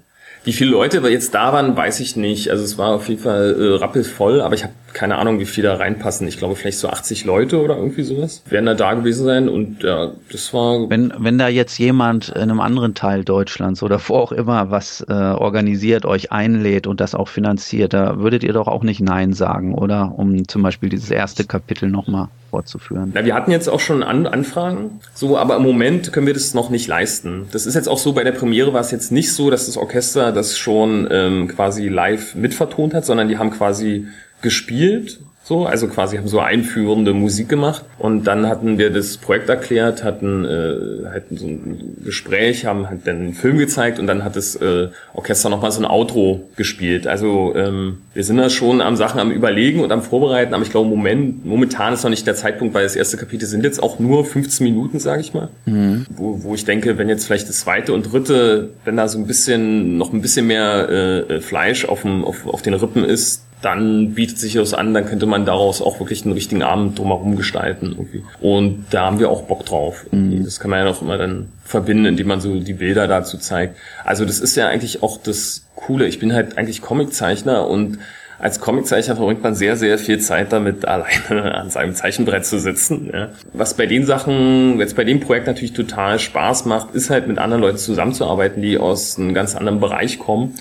Wie 0.48 0.54
viele 0.54 0.72
Leute 0.72 1.00
jetzt 1.10 1.34
da 1.34 1.52
waren, 1.52 1.76
weiß 1.76 2.00
ich 2.00 2.16
nicht. 2.16 2.52
Also 2.52 2.64
es 2.64 2.78
war 2.78 2.96
auf 2.96 3.10
jeden 3.10 3.22
Fall 3.22 3.54
äh, 3.60 3.76
rappelvoll, 3.76 4.40
aber 4.40 4.56
ich 4.56 4.64
habe 4.64 4.72
keine 4.94 5.18
Ahnung, 5.18 5.40
wie 5.40 5.46
viele 5.46 5.68
da 5.68 5.76
reinpassen. 5.76 6.26
Ich 6.28 6.38
glaube 6.38 6.56
vielleicht 6.56 6.80
so 6.80 6.88
80 6.88 7.26
Leute 7.26 7.62
oder 7.62 7.76
irgendwie 7.76 8.04
sowas 8.04 8.42
werden 8.50 8.66
da 8.66 8.74
da 8.74 8.94
gewesen 8.94 9.26
sein 9.26 9.50
und 9.50 9.84
ja, 9.84 10.12
das 10.32 10.54
war. 10.54 10.90
Wenn 10.90 11.14
wenn 11.18 11.38
da 11.38 11.50
jetzt 11.50 11.78
jemand 11.78 12.30
in 12.30 12.44
einem 12.44 12.62
anderen 12.62 12.94
Teil 12.94 13.26
Deutschlands 13.26 13.84
oder 13.84 14.00
wo 14.08 14.16
auch 14.16 14.32
immer 14.32 14.72
was 14.72 15.06
äh, 15.08 15.14
organisiert, 15.14 16.06
euch 16.06 16.32
einlädt 16.32 16.88
und 16.88 17.02
das 17.02 17.14
auch 17.14 17.28
finanziert, 17.28 17.94
da 17.94 18.20
würdet 18.20 18.44
ihr 18.44 18.54
doch 18.54 18.68
auch 18.68 18.84
nicht 18.84 19.02
Nein 19.02 19.34
sagen, 19.34 19.76
oder? 19.76 20.14
Um 20.16 20.48
zum 20.48 20.64
Beispiel 20.64 20.90
dieses 20.90 21.12
erste 21.12 21.44
Kapitel 21.44 21.90
nochmal 21.90 22.30
fortzuführen. 22.50 23.12
Na, 23.14 23.26
wir 23.26 23.36
hatten 23.36 23.52
jetzt 23.52 23.68
auch 23.68 23.80
schon 23.80 24.04
An 24.04 24.26
Anfragen, 24.26 25.00
so, 25.14 25.38
aber 25.38 25.58
im 25.58 25.64
Moment 25.64 26.12
können 26.14 26.26
wir 26.26 26.34
das 26.34 26.54
noch 26.54 26.70
nicht 26.70 26.88
leisten. 26.88 27.48
Das 27.52 27.66
ist 27.66 27.76
jetzt 27.76 27.90
auch 27.90 27.98
so, 27.98 28.14
bei 28.14 28.24
der 28.24 28.32
Premiere 28.32 28.74
war 28.74 28.82
es 28.82 28.92
jetzt 28.92 29.12
nicht 29.12 29.34
so, 29.34 29.52
dass 29.52 29.66
das 29.66 29.78
Orchester 29.78 30.32
das 30.38 30.58
schon 30.58 31.08
ähm, 31.12 31.48
quasi 31.50 31.90
live 31.90 32.36
mitvertont 32.36 32.94
hat, 32.94 33.06
sondern 33.06 33.28
die 33.28 33.38
haben 33.38 33.52
quasi 33.52 34.08
gespielt 34.42 35.20
so, 35.48 35.66
also 35.66 35.88
quasi 35.88 36.18
haben 36.18 36.28
so 36.28 36.42
einführende 36.42 37.14
Musik 37.14 37.48
gemacht 37.48 37.86
und 38.00 38.26
dann 38.26 38.48
hatten 38.48 38.78
wir 38.78 38.90
das 38.90 39.16
Projekt 39.16 39.48
erklärt, 39.48 40.04
hatten, 40.04 40.44
äh, 40.44 41.06
hatten 41.10 41.38
so 41.38 41.46
ein 41.46 41.96
Gespräch, 42.04 42.66
haben 42.66 42.90
halt 42.90 43.08
dann 43.08 43.16
einen 43.16 43.34
Film 43.34 43.58
gezeigt 43.58 43.98
und 43.98 44.08
dann 44.08 44.26
hat 44.26 44.36
das 44.36 44.58
äh, 44.58 44.90
Orchester 45.14 45.48
nochmal 45.48 45.72
so 45.72 45.80
ein 45.80 45.86
Outro 45.86 46.50
gespielt. 46.58 47.08
Also 47.08 47.54
ähm, 47.56 48.00
wir 48.14 48.26
sind 48.26 48.36
da 48.36 48.50
schon 48.50 48.82
am 48.82 48.98
Sachen 48.98 49.22
am 49.22 49.32
Überlegen 49.32 49.80
und 49.80 49.94
am 49.94 50.02
Vorbereiten, 50.02 50.54
aber 50.54 50.64
ich 50.64 50.70
glaube, 50.70 50.90
Moment, 50.90 51.46
momentan 51.46 51.94
ist 51.94 52.04
noch 52.04 52.10
nicht 52.10 52.28
der 52.28 52.36
Zeitpunkt, 52.36 52.74
weil 52.74 52.84
das 52.84 52.98
erste 52.98 53.16
Kapitel 53.16 53.46
sind 53.46 53.64
jetzt 53.64 53.82
auch 53.82 54.00
nur 54.00 54.26
15 54.26 54.66
Minuten, 54.66 55.00
sage 55.00 55.22
ich 55.22 55.34
mal. 55.34 55.48
Mhm. 55.66 56.08
Wo, 56.10 56.44
wo 56.44 56.56
ich 56.56 56.66
denke, 56.66 56.98
wenn 56.98 57.08
jetzt 57.08 57.26
vielleicht 57.26 57.48
das 57.48 57.62
zweite 57.62 57.94
und 57.94 58.12
dritte, 58.12 58.72
wenn 58.84 58.98
da 58.98 59.08
so 59.08 59.18
ein 59.18 59.28
bisschen, 59.28 59.98
noch 59.98 60.12
ein 60.12 60.22
bisschen 60.22 60.48
mehr 60.48 60.90
äh, 60.90 61.40
Fleisch 61.40 61.86
auf, 61.86 62.02
dem, 62.02 62.26
auf, 62.26 62.46
auf 62.48 62.62
den 62.62 62.74
Rippen 62.74 63.06
ist, 63.06 63.47
dann 63.62 64.14
bietet 64.14 64.38
sich 64.38 64.54
das 64.54 64.74
an, 64.74 64.94
dann 64.94 65.06
könnte 65.06 65.26
man 65.26 65.46
daraus 65.46 65.82
auch 65.82 66.00
wirklich 66.00 66.24
einen 66.24 66.34
richtigen 66.34 66.62
Abend 66.62 67.00
drumherum 67.00 67.36
gestalten 67.36 67.88
irgendwie. 67.98 68.24
Und 68.40 68.86
da 68.92 69.06
haben 69.06 69.20
wir 69.20 69.30
auch 69.30 69.44
Bock 69.44 69.66
drauf. 69.66 70.06
Mhm. 70.12 70.44
Das 70.44 70.60
kann 70.60 70.70
man 70.70 70.80
ja 70.80 70.86
noch 70.86 71.02
immer 71.02 71.18
dann 71.18 71.50
verbinden, 71.64 72.06
indem 72.06 72.28
man 72.28 72.40
so 72.40 72.60
die 72.60 72.74
Bilder 72.74 73.08
dazu 73.08 73.38
zeigt. 73.38 73.76
Also 74.06 74.26
das 74.26 74.40
ist 74.40 74.56
ja 74.56 74.68
eigentlich 74.68 75.02
auch 75.02 75.18
das 75.18 75.66
Coole. 75.76 76.08
Ich 76.08 76.20
bin 76.20 76.34
halt 76.34 76.58
eigentlich 76.58 76.82
Comiczeichner 76.82 77.68
und 77.68 77.98
als 78.40 78.60
Comiczeichner 78.60 79.16
verbringt 79.16 79.42
man 79.42 79.56
sehr, 79.56 79.76
sehr 79.76 79.98
viel 79.98 80.20
Zeit 80.20 80.54
damit, 80.54 80.86
alleine 80.88 81.56
an 81.56 81.72
seinem 81.72 81.96
Zeichenbrett 81.96 82.46
zu 82.46 82.60
sitzen. 82.60 83.10
Ja. 83.12 83.30
Was 83.54 83.74
bei 83.74 83.88
den 83.88 84.06
Sachen, 84.06 84.80
jetzt 84.80 84.96
bei 84.96 85.04
dem 85.04 85.20
Projekt 85.20 85.48
natürlich 85.48 85.74
total 85.74 86.20
Spaß 86.20 86.66
macht, 86.66 86.94
ist 86.94 87.10
halt 87.10 87.28
mit 87.28 87.40
anderen 87.40 87.64
Leuten 87.64 87.78
zusammenzuarbeiten, 87.78 88.62
die 88.62 88.78
aus 88.78 89.18
einem 89.18 89.34
ganz 89.34 89.56
anderen 89.56 89.80
Bereich 89.80 90.20
kommen 90.20 90.54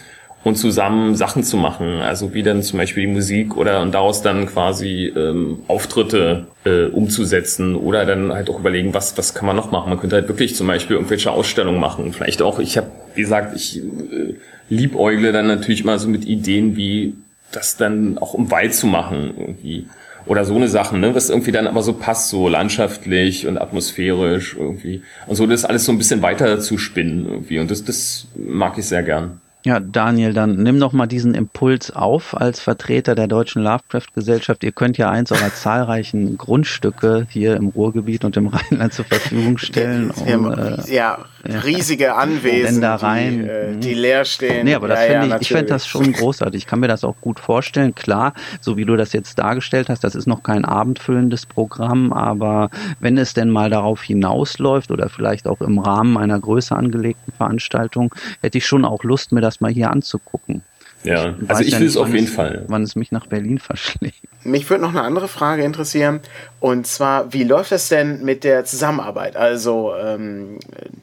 und 0.47 0.55
zusammen 0.55 1.17
Sachen 1.17 1.43
zu 1.43 1.57
machen. 1.57 2.03
Also 2.03 2.33
wie 2.33 2.45
dann 2.45 2.63
zum 2.63 2.79
Beispiel 2.79 3.05
die 3.05 3.13
Musik 3.13 3.57
oder 3.57 3.83
und 3.83 3.93
daraus 3.93 4.23
dann 4.23 4.47
quasi 4.47 5.13
ähm, 5.17 5.59
Auftritte 5.67 6.47
äh, 6.65 6.85
umzusetzen 6.85 7.75
oder 7.75 8.07
dann 8.07 8.33
halt 8.33 8.49
auch 8.49 8.61
überlegen, 8.61 8.95
was, 8.95 9.19
was 9.19 9.35
kann 9.35 9.45
man 9.47 9.57
noch 9.57 9.73
machen. 9.73 9.89
Man 9.91 9.99
könnte 9.99 10.15
halt 10.15 10.29
wirklich 10.29 10.55
zum 10.55 10.69
Beispiel 10.69 10.95
irgendwelche 10.95 11.33
Ausstellungen 11.33 11.81
machen. 11.81 12.13
Vielleicht 12.13 12.43
auch, 12.43 12.61
ich 12.61 12.77
habe, 12.77 12.87
wie 13.17 13.23
gesagt, 13.23 13.57
ich 13.57 13.79
äh, 13.79 14.35
liebäugle 14.69 15.33
dann 15.33 15.49
natürlich 15.49 15.83
mal 15.83 15.99
so 15.99 16.07
mit 16.07 16.25
Ideen 16.25 16.77
wie 16.77 17.15
das 17.51 17.77
dann 17.77 18.17
auch 18.17 18.37
im 18.37 18.49
Wald 18.49 18.73
zu 18.73 18.87
machen 18.87 19.35
irgendwie 19.37 19.87
oder 20.27 20.45
so 20.45 20.55
eine 20.55 20.69
Sachen, 20.69 21.01
ne, 21.01 21.13
was 21.13 21.29
irgendwie 21.29 21.51
dann 21.51 21.67
aber 21.67 21.83
so 21.83 21.93
passt, 21.93 22.29
so 22.29 22.49
landschaftlich 22.49 23.49
und 23.49 23.59
atmosphärisch 23.59 24.55
irgendwie. 24.57 25.03
Und 25.27 25.35
so 25.35 25.45
das 25.49 25.65
alles 25.65 25.85
so 25.85 25.91
ein 25.91 25.99
bisschen 25.99 26.23
weiter 26.23 26.61
zu 26.61 26.79
spinnen 26.79 27.27
irgendwie. 27.27 27.59
Und 27.59 27.73
das, 27.73 27.83
das 27.83 28.29
mag 28.37 28.79
ich 28.79 28.87
sehr 28.87 29.03
gern. 29.03 29.41
Ja, 29.67 29.81
Daniel, 29.81 30.33
dann 30.33 30.63
nimm 30.63 30.79
doch 30.79 30.93
mal 30.93 31.09
diesen 31.09 31.35
Impuls 31.35 31.91
auf 31.91 32.37
als 32.37 32.61
Vertreter 32.61 33.17
der 33.17 33.27
Deutschen 33.27 33.65
Lovecraft 33.65 34.15
Gesellschaft. 34.15 34.63
Ihr 34.63 34.71
könnt 34.71 34.97
ja 34.97 35.11
eins 35.11 35.33
eurer 35.33 35.53
zahlreichen 35.53 36.39
Grundstücke 36.39 37.27
hier 37.31 37.57
im 37.57 37.71
Ruhrgebiet 37.71 38.25
und 38.25 38.37
im 38.37 38.47
Rheinland 38.47 38.93
zur 38.93 39.07
Verfügung 39.07 39.59
stellen. 39.59 40.13
Um, 40.27 40.53
äh, 40.53 40.77
ja, 40.93 41.25
riesige 41.47 42.15
Anwesen, 42.15 42.83
rein, 42.83 43.43
die, 43.43 43.49
äh, 43.49 43.77
die 43.77 43.95
leer 43.95 44.25
stehen. 44.25 44.65
Nee, 44.65 44.75
aber 44.75 44.89
das 44.89 45.01
ja, 45.01 45.21
finde 45.21 45.29
ja, 45.29 45.37
ich, 45.37 45.43
ich 45.43 45.49
finde 45.49 45.67
das 45.67 45.87
schon 45.87 46.13
großartig. 46.13 46.63
Ich 46.63 46.67
kann 46.67 46.81
mir 46.81 46.89
das 46.89 47.05
auch 47.05 47.17
gut 47.21 47.41
vorstellen. 47.41 47.95
Klar, 47.95 48.35
so 48.61 48.77
wie 48.77 48.85
du 48.85 48.97
das 48.97 49.13
jetzt 49.13 49.39
dargestellt 49.39 49.89
hast, 49.89 50.05
das 50.05 50.15
ist 50.15 50.27
noch 50.27 50.43
kein 50.43 50.65
abendfüllendes 50.65 51.47
Programm, 51.47 52.13
aber 52.13 52.71
wenn 53.01 53.19
es 53.19 53.35
denn 53.35 53.51
mal 53.51 53.71
darauf 53.71 54.03
hinausläuft 54.03 54.91
oder 54.91 55.09
vielleicht 55.09 55.47
auch 55.47 55.61
im 55.61 55.79
Rahmen 55.79 56.17
einer 56.17 56.39
größer 56.39 56.77
angelegten 56.77 57.33
Veranstaltung, 57.33 58.15
hätte 58.41 58.59
ich 58.59 58.67
schon 58.67 58.85
auch 58.85 59.05
Lust, 59.05 59.33
mir 59.33 59.41
das 59.41 59.61
mal 59.61 59.71
hier 59.71 59.91
anzugucken. 59.91 60.63
Ja, 61.07 61.35
ich 61.40 61.51
also 61.51 61.62
ich 61.62 61.73
will 61.75 61.83
ja 61.83 61.87
es 61.87 61.97
auf 61.97 62.12
jeden 62.12 62.27
es, 62.27 62.35
Fall. 62.35 62.64
Wann 62.69 62.83
es 62.83 62.97
mich 62.97 63.12
nach 63.12 63.27
Berlin 63.27 63.59
verschlägt. 63.61 64.16
Mich 64.42 64.69
würde 64.69 64.83
noch 64.83 64.90
eine 64.90 65.03
andere 65.03 65.29
Frage 65.29 65.64
interessieren. 65.64 66.21
Und 66.61 66.87
zwar, 66.87 67.33
wie 67.33 67.45
läuft 67.45 67.73
es 67.73 67.88
denn 67.88 68.25
mit 68.25 68.45
der 68.45 68.64
Zusammenarbeit? 68.64 69.37
Also 69.37 69.95
ähm, 70.01 70.59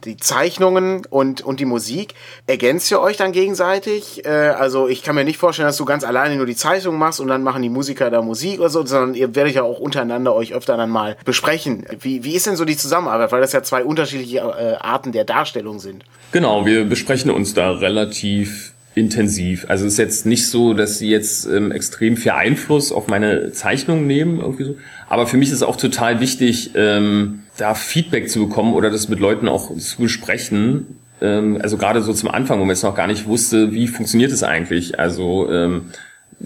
die 0.06 0.18
Zeichnungen 0.18 1.06
und, 1.10 1.42
und 1.42 1.60
die 1.60 1.66
Musik. 1.66 2.14
Ergänzt 2.48 2.90
ihr 2.92 3.00
euch 3.00 3.18
dann 3.18 3.32
gegenseitig? 3.32 4.26
Äh, 4.26 4.30
also 4.30 4.88
ich 4.88 5.04
kann 5.04 5.16
mir 5.16 5.24
nicht 5.24 5.38
vorstellen, 5.38 5.68
dass 5.68 5.78
du 5.78 5.86
ganz 5.86 6.04
alleine 6.04 6.36
nur 6.36 6.46
die 6.46 6.56
Zeichnung 6.56 6.98
machst 6.98 7.20
und 7.20 7.28
dann 7.28 7.44
machen 7.44 7.62
die 7.62 7.70
Musiker 7.70 8.10
da 8.10 8.22
Musik 8.22 8.60
oder 8.60 8.70
so, 8.70 8.86
sondern 8.86 9.16
ihr 9.16 9.36
werdet 9.36 9.56
ja 9.56 9.64
auch 9.64 9.80
untereinander 9.80 10.34
euch 10.34 10.54
öfter 10.54 10.78
dann 10.78 10.90
mal 10.90 11.18
besprechen. 11.26 11.86
Wie, 12.00 12.24
wie 12.24 12.36
ist 12.36 12.48
denn 12.48 12.56
so 12.56 12.66
die 12.66 12.78
Zusammenarbeit? 12.78 13.32
Weil 13.32 13.42
das 13.42 13.54
ja 13.54 13.64
zwei 13.64 13.84
unterschiedliche 13.84 14.38
äh, 14.40 14.76
Arten 14.80 15.12
der 15.12 15.26
Darstellung 15.26 15.80
sind. 15.80 16.04
Genau, 16.32 16.66
wir 16.66 16.86
besprechen 16.86 17.30
uns 17.30 17.54
da 17.54 17.72
relativ 17.72 18.74
intensiv. 18.96 19.66
Also 19.70 19.86
es 19.86 19.94
ist 19.94 20.00
jetzt 20.00 20.26
nicht 20.26 20.48
so, 20.48 20.74
dass 20.74 21.00
sie 21.00 21.10
jetzt 21.10 21.46
ähm, 21.46 21.72
extrem 21.72 22.16
viel 22.16 22.32
Einfluss 22.32 22.92
auf 22.92 23.08
meine 23.08 23.52
Zeichnung 23.52 24.06
nehmen, 24.06 24.40
irgendwie 24.40 24.66
so. 24.66 24.76
Aber 25.10 25.26
für 25.28 25.38
mich 25.38 25.50
ist 25.50 25.56
es 25.56 25.64
auch 25.64 25.78
total 25.78 26.20
wichtig, 26.20 26.72
ähm, 26.76 27.44
da 27.58 27.74
Feedback 27.74 28.30
zu 28.30 28.48
bekommen 28.48 28.74
oder 28.74 28.90
das 28.92 29.10
mit 29.10 29.20
Leuten 29.20 29.48
auch 29.48 29.76
zu 29.78 30.02
besprechen. 30.02 31.00
Ähm, 31.22 31.60
also 31.62 31.78
gerade 31.78 32.02
so 32.02 32.14
zum 32.14 32.30
Anfang, 32.30 32.60
wo 32.60 32.66
man 32.66 32.76
jetzt 32.76 32.84
noch 32.84 32.96
gar 32.96 33.08
nicht 33.08 33.26
wusste, 33.28 33.74
wie 33.74 33.88
funktioniert 33.88 34.32
es 34.32 34.44
eigentlich. 34.44 35.00
Also 35.00 35.52
ähm, 35.52 35.90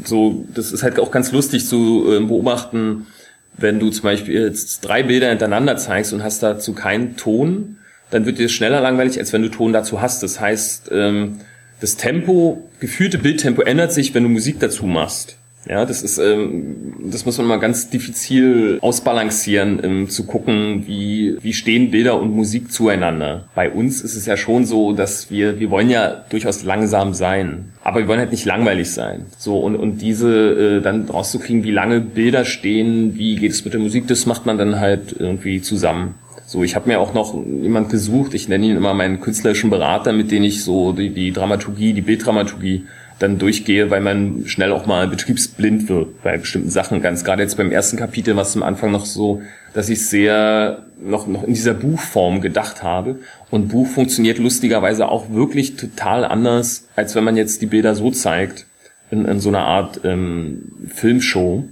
so, 0.04 0.46
das 0.54 0.72
ist 0.72 0.84
halt 0.84 1.00
auch 1.00 1.12
ganz 1.12 1.32
lustig 1.32 1.66
zu 1.66 2.06
äh, 2.12 2.20
beobachten, 2.20 3.08
wenn 3.58 3.80
du 3.80 3.90
zum 3.90 4.04
Beispiel 4.04 4.42
jetzt 4.42 4.82
drei 4.82 5.04
Bilder 5.04 5.30
hintereinander 5.30 5.78
zeigst 5.78 6.14
und 6.14 6.24
hast 6.24 6.44
dazu 6.44 6.74
keinen 6.74 7.18
Ton, 7.18 7.78
dann 8.12 8.26
wird 8.26 8.38
dir 8.38 8.50
schneller 8.50 8.82
langweilig, 8.82 9.20
als 9.20 9.34
wenn 9.34 9.42
du 9.42 9.50
Ton 9.50 9.74
dazu 9.74 10.00
hast. 10.00 10.24
Das 10.24 10.40
heißt, 10.40 10.92
ähm, 10.94 11.40
das 11.80 11.98
Tempo, 11.98 12.70
gefühlte 12.80 13.18
Bildtempo 13.18 13.62
ändert 13.62 13.94
sich, 13.94 14.14
wenn 14.14 14.24
du 14.24 14.30
Musik 14.30 14.60
dazu 14.60 14.86
machst. 14.86 15.38
Ja, 15.70 15.86
das 15.86 16.02
ist, 16.02 16.18
ähm, 16.18 16.94
das 17.12 17.26
muss 17.26 17.38
man 17.38 17.48
mal 17.48 17.60
ganz 17.60 17.90
diffizil 17.90 18.78
ausbalancieren, 18.82 19.80
ähm, 19.84 20.10
zu 20.10 20.26
gucken, 20.26 20.84
wie, 20.88 21.38
wie 21.42 21.54
stehen 21.54 21.92
Bilder 21.92 22.20
und 22.20 22.32
Musik 22.34 22.72
zueinander. 22.72 23.50
Bei 23.54 23.70
uns 23.70 24.02
ist 24.02 24.16
es 24.16 24.26
ja 24.26 24.38
schon 24.38 24.66
so, 24.66 24.94
dass 24.94 25.30
wir, 25.30 25.60
wir 25.60 25.70
wollen 25.70 25.90
ja 25.90 26.24
durchaus 26.30 26.64
langsam 26.64 27.14
sein, 27.14 27.74
aber 27.84 28.00
wir 28.00 28.08
wollen 28.08 28.20
halt 28.20 28.32
nicht 28.32 28.46
langweilig 28.46 28.92
sein. 28.92 29.26
So, 29.38 29.60
und, 29.60 29.76
und 29.76 29.98
diese 29.98 30.78
äh, 30.78 30.82
dann 30.82 31.10
rauszukriegen, 31.10 31.64
wie 31.64 31.72
lange 31.72 32.00
Bilder 32.00 32.46
stehen, 32.46 33.18
wie 33.18 33.36
geht 33.36 33.52
es 33.52 33.66
mit 33.66 33.74
der 33.74 33.82
Musik, 33.82 34.08
das 34.08 34.26
macht 34.26 34.46
man 34.46 34.58
dann 34.58 34.80
halt 34.80 35.16
irgendwie 35.20 35.62
zusammen. 35.62 36.16
So, 36.50 36.64
ich 36.64 36.78
habe 36.78 36.88
mir 36.88 37.02
auch 37.02 37.14
noch 37.14 37.36
jemand 37.46 37.90
gesucht, 37.90 38.34
ich 38.34 38.48
nenne 38.48 38.68
ihn 38.68 38.78
immer 38.78 38.94
meinen 38.94 39.20
künstlerischen 39.20 39.70
Berater, 39.70 40.14
mit 40.14 40.32
dem 40.32 40.44
ich 40.44 40.64
so 40.64 40.94
die, 40.94 41.10
die 41.10 41.34
Dramaturgie, 41.34 41.92
die 41.92 42.02
Bilddramaturgie 42.02 42.86
dann 43.20 43.38
durchgehe, 43.38 43.90
weil 43.90 44.00
man 44.00 44.44
schnell 44.46 44.72
auch 44.72 44.86
mal 44.86 45.10
betriebsblind 45.10 45.90
wird 45.90 46.24
bei 46.24 46.38
bestimmten 46.38 46.70
Sachen. 46.70 47.02
Ganz 47.02 47.26
gerade 47.26 47.44
jetzt 47.44 47.58
beim 47.58 47.70
ersten 47.70 47.98
Kapitel 47.98 48.38
war 48.38 48.44
es 48.44 48.56
am 48.56 48.64
Anfang 48.64 48.94
noch 48.94 49.06
so, 49.06 49.42
dass 49.74 49.90
ich 49.90 50.08
sehr 50.08 50.86
noch, 51.04 51.28
noch 51.28 51.44
in 51.44 51.54
dieser 51.54 51.74
Buchform 51.74 52.40
gedacht 52.40 52.82
habe. 52.82 53.20
Und 53.52 53.68
Buch 53.68 53.88
funktioniert 53.88 54.38
lustigerweise 54.38 55.10
auch 55.10 55.30
wirklich 55.30 55.76
total 55.76 56.24
anders, 56.24 56.88
als 56.96 57.14
wenn 57.14 57.26
man 57.26 57.36
jetzt 57.36 57.62
die 57.62 57.66
Bilder 57.66 57.94
so 57.94 58.10
zeigt, 58.10 58.68
in, 59.12 59.26
in 59.26 59.42
so 59.42 59.50
einer 59.50 59.66
Art 59.66 60.00
ähm, 60.06 60.72
Filmshow. 60.88 61.66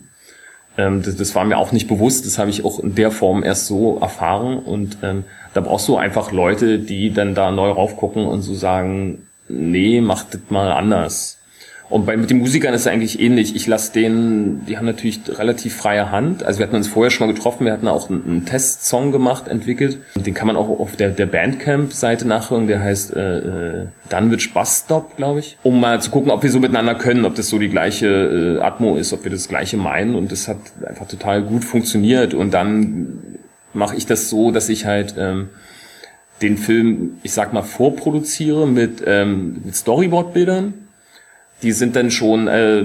Ähm, 0.78 1.02
das, 1.02 1.16
das 1.16 1.36
war 1.36 1.46
mir 1.46 1.58
auch 1.58 1.72
nicht 1.72 1.88
bewusst, 1.88 2.26
das 2.26 2.38
habe 2.38 2.50
ich 2.50 2.66
auch 2.66 2.80
in 2.80 2.96
der 2.96 3.12
Form 3.12 3.44
erst 3.44 3.68
so 3.68 3.98
erfahren. 4.00 4.60
Und 4.60 4.98
ähm, 5.04 5.24
da 5.54 5.62
brauchst 5.62 5.88
du 5.88 5.98
einfach 5.98 6.32
Leute, 6.32 6.80
die 6.80 7.14
dann 7.14 7.36
da 7.36 7.52
neu 7.52 7.70
raufgucken 7.70 8.26
und 8.26 8.42
so 8.42 8.54
sagen, 8.54 9.28
nee, 9.48 10.02
mach 10.02 10.24
das 10.24 10.42
mal 10.50 10.72
anders. 10.72 11.38
Und 11.88 12.06
bei, 12.06 12.18
mit 12.18 12.30
den 12.30 12.40
Musikern 12.40 12.74
ist 12.74 12.82
es 12.82 12.88
eigentlich 12.88 13.20
ähnlich. 13.20 13.56
Ich 13.56 13.68
lasse 13.68 13.94
denen, 13.94 14.66
die 14.66 14.78
haben 14.78 14.86
natürlich 14.86 15.22
relativ 15.28 15.76
freie 15.76 16.12
Hand. 16.12 16.44
Also 16.44 16.60
wir 16.60 16.66
hatten 16.66 16.76
uns 16.76 16.88
vorher 16.88 17.12
schon 17.12 17.28
mal 17.28 17.34
getroffen, 17.34 17.66
wir 17.66 17.74
hatten 17.74 17.88
auch 17.88 18.10
einen, 18.10 18.24
einen 18.26 18.46
Testsong 18.46 19.12
gemacht, 19.12 19.48
entwickelt. 19.48 20.00
Den 20.16 20.34
kann 20.34 20.48
man 20.48 20.56
auch 20.56 20.68
auf 20.68 20.96
der, 20.96 21.10
der 21.10 21.28
Bandcamp-Seite 21.28 22.28
nachhören, 22.28 22.68
der 22.68 22.82
heißt 22.82 23.16
äh, 23.16 23.38
äh, 23.38 23.88
Dunwich 24.10 24.54
Bus 24.54 24.84
Stop, 24.86 25.16
glaube 25.18 25.42
ich. 25.42 25.58
Um 25.64 25.80
mal 25.80 26.02
zu 26.02 26.10
gucken, 26.10 26.32
ob 26.32 26.42
wir 26.42 26.50
so 26.50 26.60
miteinander 26.60 26.96
können, 26.96 27.24
ob 27.26 27.36
das 27.36 27.50
so 27.50 27.60
die 27.60 27.70
gleiche 27.70 28.58
äh, 28.60 28.64
Atmo 28.64 28.96
ist, 28.96 29.14
ob 29.14 29.24
wir 29.24 29.32
das 29.32 29.48
gleiche 29.48 29.78
meinen. 29.78 30.16
Und 30.16 30.32
das 30.32 30.48
hat 30.48 30.58
einfach 30.86 31.08
total 31.08 31.44
gut 31.44 31.64
funktioniert. 31.64 32.34
Und 32.34 32.54
dann 32.54 33.20
mache 33.74 33.96
ich 33.96 34.06
das 34.06 34.30
so, 34.30 34.52
dass 34.52 34.70
ich 34.70 34.86
halt... 34.86 35.16
Ähm, 35.18 35.50
den 36.42 36.58
Film, 36.58 37.18
ich 37.24 37.32
sag 37.32 37.54
mal, 37.54 37.62
vorproduziere 37.62 38.68
mit, 38.68 39.02
ähm, 39.06 39.62
mit 39.64 39.74
Storyboard-Bildern. 39.74 40.74
Die 41.62 41.72
sind 41.72 41.96
dann 41.96 42.12
schon 42.12 42.48
äh, 42.48 42.84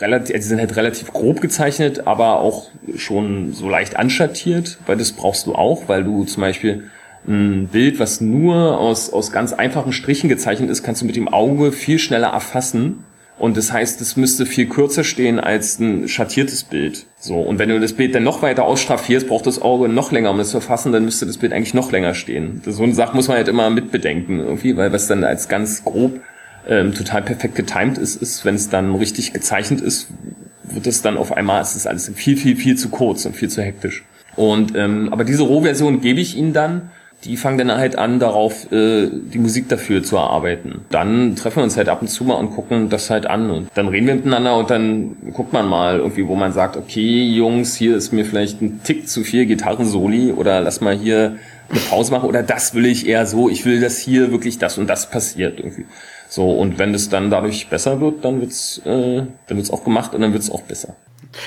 relativ, 0.00 0.36
die 0.36 0.42
sind 0.42 0.58
halt 0.58 0.76
relativ 0.76 1.12
grob 1.12 1.40
gezeichnet, 1.40 2.06
aber 2.06 2.40
auch 2.40 2.68
schon 2.96 3.52
so 3.52 3.68
leicht 3.68 3.96
anschattiert, 3.96 4.78
weil 4.86 4.96
das 4.96 5.12
brauchst 5.12 5.46
du 5.46 5.54
auch, 5.54 5.88
weil 5.88 6.04
du 6.04 6.24
zum 6.24 6.42
Beispiel 6.42 6.84
ein 7.26 7.68
Bild, 7.68 7.98
was 7.98 8.20
nur 8.20 8.78
aus, 8.78 9.12
aus 9.12 9.32
ganz 9.32 9.52
einfachen 9.52 9.92
Strichen 9.92 10.28
gezeichnet 10.28 10.70
ist, 10.70 10.82
kannst 10.82 11.02
du 11.02 11.06
mit 11.06 11.16
dem 11.16 11.28
Auge 11.28 11.72
viel 11.72 11.98
schneller 11.98 12.28
erfassen 12.28 13.04
und 13.38 13.56
das 13.56 13.70
heißt, 13.70 14.00
es 14.00 14.16
müsste 14.16 14.46
viel 14.46 14.66
kürzer 14.66 15.04
stehen 15.04 15.38
als 15.38 15.78
ein 15.78 16.08
schattiertes 16.08 16.64
Bild. 16.64 17.04
So. 17.18 17.38
Und 17.38 17.58
wenn 17.58 17.68
du 17.68 17.78
das 17.78 17.92
Bild 17.92 18.14
dann 18.14 18.24
noch 18.24 18.40
weiter 18.40 18.64
ausstraffierst, 18.64 19.28
braucht 19.28 19.46
das 19.46 19.60
Auge 19.60 19.88
noch 19.88 20.10
länger, 20.10 20.30
um 20.30 20.40
es 20.40 20.50
zu 20.50 20.58
erfassen, 20.58 20.92
dann 20.92 21.04
müsste 21.04 21.26
das 21.26 21.36
Bild 21.36 21.52
eigentlich 21.52 21.74
noch 21.74 21.92
länger 21.92 22.14
stehen. 22.14 22.62
So 22.64 22.82
eine 22.82 22.94
Sache 22.94 23.14
muss 23.14 23.28
man 23.28 23.36
halt 23.36 23.48
immer 23.48 23.68
mitbedenken, 23.68 24.40
irgendwie, 24.40 24.76
weil 24.76 24.92
was 24.92 25.06
dann 25.06 25.22
als 25.22 25.48
ganz 25.48 25.84
grob 25.84 26.20
ähm, 26.68 26.94
total 26.94 27.22
perfekt 27.22 27.54
getimed 27.54 27.98
ist, 27.98 28.20
ist, 28.20 28.44
wenn 28.44 28.54
es 28.54 28.68
dann 28.68 28.94
richtig 28.94 29.32
gezeichnet 29.32 29.80
ist, 29.80 30.08
wird 30.64 30.86
es 30.86 31.02
dann 31.02 31.16
auf 31.16 31.32
einmal, 31.32 31.62
ist 31.62 31.74
das 31.74 31.86
alles 31.86 32.10
viel, 32.14 32.36
viel, 32.36 32.56
viel 32.56 32.76
zu 32.76 32.88
kurz 32.88 33.24
und 33.24 33.36
viel 33.36 33.48
zu 33.48 33.62
hektisch. 33.62 34.04
Und 34.34 34.76
ähm, 34.76 35.08
aber 35.12 35.24
diese 35.24 35.42
Rohversion 35.42 36.00
gebe 36.00 36.20
ich 36.20 36.36
ihnen 36.36 36.52
dann 36.52 36.90
die 37.24 37.36
fangen 37.36 37.58
dann 37.58 37.78
halt 37.78 37.96
an, 37.96 38.20
darauf 38.20 38.70
äh, 38.72 39.08
die 39.10 39.38
Musik 39.38 39.68
dafür 39.68 40.02
zu 40.02 40.16
erarbeiten. 40.16 40.82
Dann 40.90 41.34
treffen 41.34 41.56
wir 41.56 41.64
uns 41.64 41.76
halt 41.76 41.88
ab 41.88 42.02
und 42.02 42.08
zu 42.08 42.24
mal 42.24 42.34
und 42.34 42.50
gucken 42.50 42.88
das 42.88 43.10
halt 43.10 43.26
an 43.26 43.50
und 43.50 43.68
dann 43.74 43.88
reden 43.88 44.06
wir 44.06 44.14
miteinander 44.14 44.56
und 44.56 44.70
dann 44.70 45.16
guckt 45.32 45.52
man 45.52 45.66
mal 45.66 45.98
irgendwie, 45.98 46.26
wo 46.28 46.36
man 46.36 46.52
sagt, 46.52 46.76
okay, 46.76 47.24
Jungs, 47.24 47.74
hier 47.74 47.96
ist 47.96 48.12
mir 48.12 48.24
vielleicht 48.24 48.60
ein 48.60 48.80
Tick 48.84 49.08
zu 49.08 49.24
viel 49.24 49.46
Gitarrensoli 49.46 50.32
oder 50.32 50.60
lass 50.60 50.80
mal 50.80 50.96
hier 50.96 51.36
eine 51.68 51.80
Pause 51.80 52.12
machen 52.12 52.28
oder 52.28 52.42
das 52.42 52.74
will 52.74 52.86
ich 52.86 53.06
eher 53.06 53.26
so, 53.26 53.48
ich 53.48 53.64
will, 53.64 53.80
dass 53.80 53.98
hier 53.98 54.30
wirklich 54.30 54.58
das 54.58 54.78
und 54.78 54.86
das 54.86 55.10
passiert 55.10 55.58
irgendwie. 55.58 55.86
So, 56.28 56.50
und 56.50 56.78
wenn 56.78 56.94
es 56.94 57.08
dann 57.08 57.30
dadurch 57.30 57.68
besser 57.68 58.00
wird, 58.00 58.24
dann 58.24 58.40
wird's, 58.40 58.78
äh, 58.84 59.22
dann 59.46 59.56
wird's 59.56 59.70
auch 59.70 59.84
gemacht 59.84 60.14
und 60.14 60.20
dann 60.20 60.32
wird's 60.32 60.50
auch 60.50 60.62
besser. 60.62 60.96